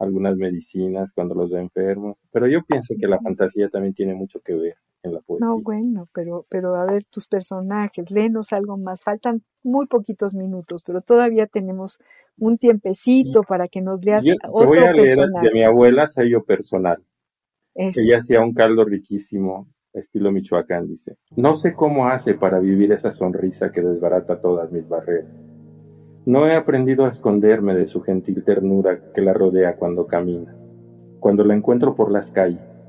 [0.04, 2.18] algunas medicinas cuando los ve enfermos.
[2.32, 5.48] Pero yo pienso que la fantasía también tiene mucho que ver en la poesía.
[5.48, 9.02] No, bueno, pero, pero a ver tus personajes, léenos algo más.
[9.02, 12.00] Faltan muy poquitos minutos, pero todavía tenemos
[12.38, 16.44] un tiempecito para que nos leas yo, otro voy a leer de mi abuela sello
[16.44, 17.04] personal.
[17.76, 21.18] Ella hacía un caldo riquísimo estilo Michoacán, dice.
[21.36, 25.32] No sé cómo hace para vivir esa sonrisa que desbarata todas mis barreras.
[26.26, 30.56] No he aprendido a esconderme de su gentil ternura que la rodea cuando camina,
[31.20, 32.88] cuando la encuentro por las calles.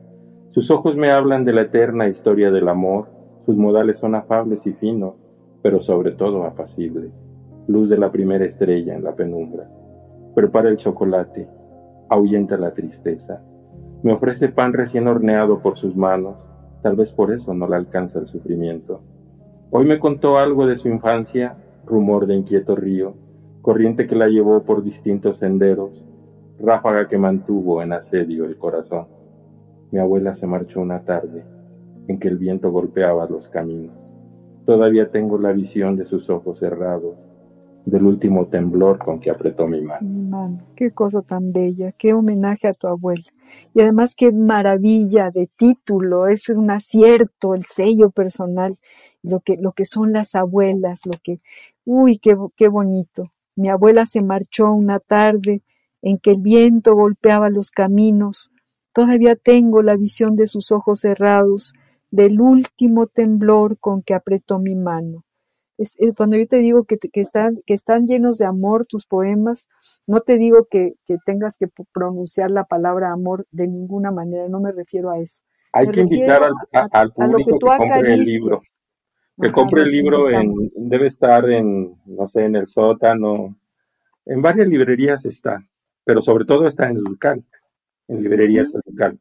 [0.52, 3.08] Sus ojos me hablan de la eterna historia del amor,
[3.44, 5.28] sus modales son afables y finos,
[5.62, 7.26] pero sobre todo apacibles.
[7.66, 9.68] Luz de la primera estrella en la penumbra.
[10.34, 11.48] Prepara el chocolate,
[12.08, 13.42] ahuyenta la tristeza.
[14.02, 16.36] Me ofrece pan recién horneado por sus manos,
[16.84, 19.00] Tal vez por eso no le alcanza el sufrimiento.
[19.70, 21.56] Hoy me contó algo de su infancia,
[21.86, 23.14] rumor de inquieto río,
[23.64, 26.04] corriente que la llevó por distintos senderos,
[26.60, 29.06] ráfaga que mantuvo en asedio el corazón.
[29.90, 31.42] Mi abuela se marchó una tarde
[32.06, 34.14] en que el viento golpeaba los caminos.
[34.66, 37.16] Todavía tengo la visión de sus ojos cerrados,
[37.86, 40.58] del último temblor con que apretó mi mano.
[40.76, 43.24] Qué cosa tan bella, qué homenaje a tu abuela.
[43.72, 48.76] Y además qué maravilla de título, es un acierto, el sello personal,
[49.22, 51.40] lo que, lo que son las abuelas, lo que,
[51.86, 53.30] uy, qué, qué bonito.
[53.56, 55.62] Mi abuela se marchó una tarde
[56.02, 58.50] en que el viento golpeaba los caminos.
[58.92, 61.72] Todavía tengo la visión de sus ojos cerrados,
[62.10, 65.24] del último temblor con que apretó mi mano
[65.78, 69.68] eh, cuando yo te digo que, que, están, que están llenos de amor tus poemas,
[70.06, 74.60] no te digo que, que, tengas que pronunciar la palabra amor de ninguna manera, no
[74.60, 75.40] me refiero a eso.
[75.72, 76.42] Hay que invitar
[76.92, 78.62] al, público que, compre el libro.
[79.40, 83.56] Que compre el libro, en, debe estar en, no sé, en el sótano,
[84.26, 85.66] en varias librerías está,
[86.04, 87.44] pero sobre todo está en el local,
[88.08, 89.18] en librerías local.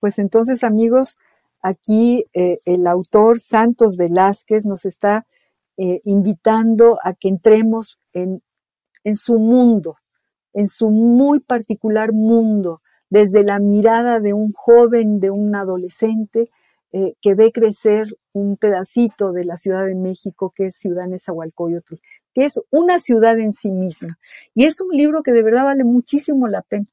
[0.00, 1.18] Pues entonces, amigos,
[1.66, 5.26] Aquí eh, el autor Santos Velázquez nos está
[5.78, 8.42] eh, invitando a que entremos en,
[9.14, 9.96] su mundo,
[10.52, 16.50] en su muy particular mundo, desde la mirada de un joven, de un adolescente,
[16.96, 21.96] eh, que ve crecer un pedacito de la Ciudad de México, que es Ciudad Nezahualcóyotl,
[22.32, 24.20] que es una ciudad en sí misma.
[24.54, 26.86] Y es un libro que de verdad vale muchísimo la pena,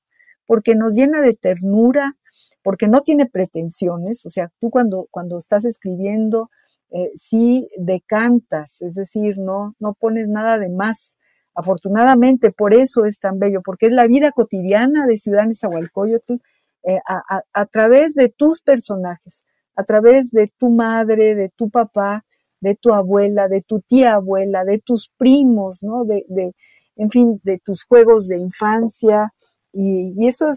[0.47, 2.18] porque nos llena de ternura,
[2.64, 6.49] porque no tiene pretensiones, o sea, tú cuando, cuando estás escribiendo,
[6.89, 11.16] eh, sí decantas, es decir, no, no pones nada de más.
[11.54, 16.38] Afortunadamente, por eso es tan bello, porque es la vida cotidiana de Ciudad Nezahualcóyotl
[16.86, 19.43] eh, a, a, través de tus personajes,
[19.76, 22.26] a través de tu madre, de tu papá,
[22.59, 26.05] de tu abuela, de tu tía abuela, de tus primos, ¿no?
[26.05, 26.53] De, de
[26.97, 29.32] en fin, de tus juegos de infancia,
[29.74, 30.51] y, eso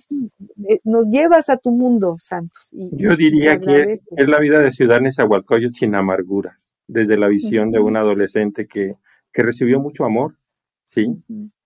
[0.68, 2.70] eh, nos llevas a tu mundo, Santos.
[2.72, 6.58] Yo diría que es, es, la vida de Ciudad Nezahualcóyotl sin amargura,
[6.88, 8.96] desde la visión de un adolescente que,
[9.32, 10.36] que recibió mucho amor,
[10.84, 11.06] ¿sí?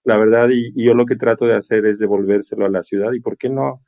[0.05, 3.21] La verdad, y, yo lo que trato de hacer es devolvérselo a la ciudad, y
[3.21, 3.83] por qué no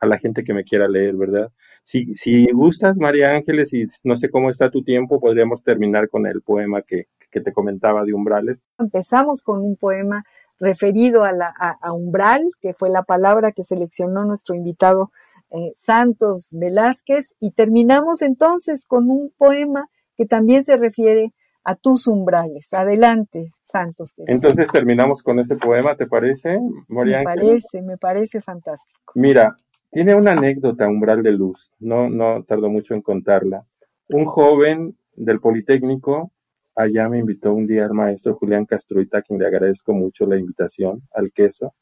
[0.00, 1.50] a la gente que me quiera leer, ¿verdad?
[1.84, 6.26] Si, si gustas, María Ángeles, y no sé cómo está tu tiempo, podríamos terminar con
[6.26, 8.58] el poema que, que te comentaba de umbrales.
[8.78, 10.24] Empezamos con un poema
[10.58, 15.10] referido a, la, a, umbral, que fue la palabra que seleccionó nuestro invitado
[15.50, 21.32] eh, Santos Velázquez, y terminamos entonces con un poema que también se refiere
[21.64, 22.72] a tus umbrales.
[22.72, 24.14] Adelante, Santos.
[24.26, 26.58] Entonces terminamos con ese poema, ¿te parece,
[26.88, 29.12] María Me parece, me parece fantástico.
[29.14, 29.56] Mira,
[29.94, 33.64] tiene una anécdota, umbral de luz, no, no tardó mucho en contarla.
[34.08, 36.32] Un joven del Politécnico,
[36.74, 40.36] allá me invitó un día el maestro Julián Castruita, a quien le agradezco mucho la
[40.36, 41.74] invitación al queso,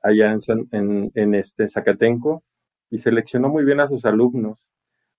[0.00, 2.44] allá en, en, en este Zacatenco,
[2.88, 4.68] y seleccionó muy bien a sus alumnos.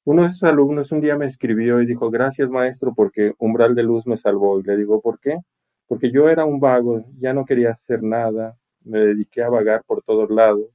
[0.06, 3.84] Uno de sus alumnos un día me escribió y dijo, gracias maestro porque Umbral de
[3.84, 4.58] Luz me salvó.
[4.62, 5.40] Y le digo, ¿por qué?
[5.88, 8.56] Porque yo era un vago, ya no quería hacer nada,
[8.86, 10.75] me dediqué a vagar por todos lados.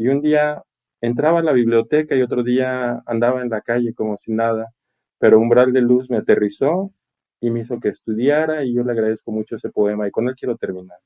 [0.00, 0.62] Y un día
[1.02, 4.72] entraba a la biblioteca y otro día andaba en la calle como si nada,
[5.18, 6.90] pero Umbral de Luz me aterrizó
[7.38, 10.34] y me hizo que estudiara y yo le agradezco mucho ese poema y con él
[10.36, 10.96] quiero terminar.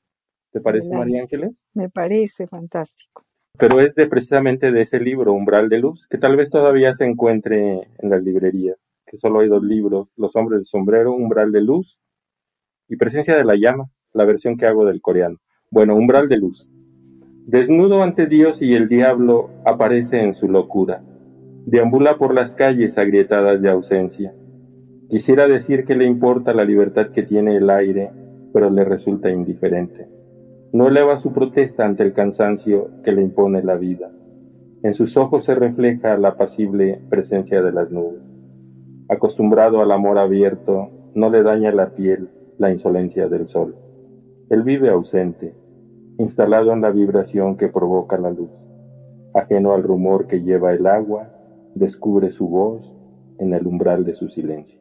[0.53, 1.61] ¿Te parece, María Ángeles?
[1.73, 3.25] Me parece fantástico
[3.57, 7.05] pero es de precisamente de ese libro, Umbral de Luz, que tal vez todavía se
[7.05, 11.61] encuentre en las librerías, que solo hay dos libros, Los hombres del sombrero, Umbral de
[11.61, 11.97] Luz
[12.87, 15.37] y Presencia de la llama, la versión que hago del coreano.
[15.71, 16.67] Bueno, Umbral de Luz.
[17.47, 21.01] Desnudo ante Dios y el diablo aparece en su locura.
[21.65, 24.33] Deambula por las calles agrietadas de ausencia.
[25.09, 28.11] Quisiera decir que le importa la libertad que tiene el aire,
[28.53, 30.15] pero le resulta indiferente
[30.75, 34.11] no eleva su protesta ante el cansancio que le impone la vida.
[34.83, 38.21] En sus ojos se refleja la apacible presencia de las nubes.
[39.07, 42.27] Acostumbrado al amor abierto, no le daña la piel
[42.57, 43.77] la insolencia del sol.
[44.49, 45.53] Él vive ausente,
[46.17, 48.49] instalado en la vibración que provoca la luz.
[49.33, 51.29] Ajeno al rumor que lleva el agua,
[51.75, 52.89] descubre su voz
[53.37, 54.79] en el umbral de su silencio.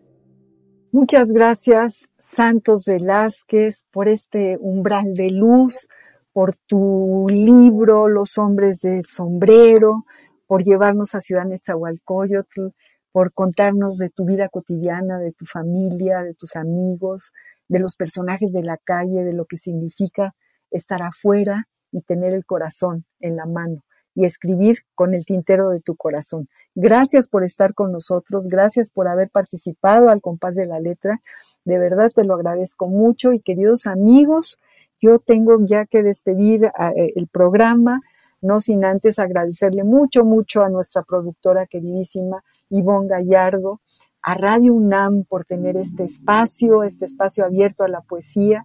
[0.93, 5.89] Muchas gracias, Santos Velázquez, por este umbral de luz,
[6.33, 10.05] por tu libro Los hombres de sombrero,
[10.47, 12.69] por llevarnos a Ciudad Nezahualcóyotl,
[13.11, 17.33] por contarnos de tu vida cotidiana, de tu familia, de tus amigos,
[17.69, 20.35] de los personajes de la calle, de lo que significa
[20.75, 23.83] estar afuera y tener el corazón en la mano
[24.15, 26.49] y escribir con el tintero de tu corazón.
[26.75, 31.21] Gracias por estar con nosotros, gracias por haber participado al compás de la letra.
[31.65, 34.59] De verdad te lo agradezco mucho y queridos amigos,
[35.01, 38.01] yo tengo ya que despedir eh, el programa,
[38.41, 43.81] no sin antes agradecerle mucho, mucho a nuestra productora queridísima Ivonne Gallardo,
[44.25, 48.65] a Radio UNAM por tener este espacio, este espacio abierto a la poesía,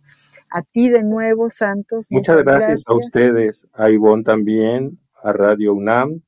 [0.50, 2.08] a ti de nuevo, Santos.
[2.10, 6.22] Muchas, gracias, a ustedes, a Ivonne también, a Radio UNAM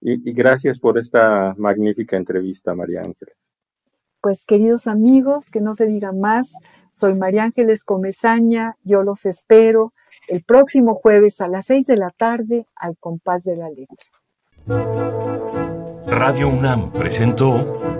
[0.00, 3.36] y, gracias por esta magnífica entrevista, María Ángeles.
[4.22, 6.54] Pues queridos amigos, que no se diga más,
[6.92, 9.92] soy María Ángeles Comezaña, yo los espero
[10.26, 14.06] el próximo jueves a las seis de la tarde al compás de la letra.
[16.06, 17.99] Radio UNAM presentó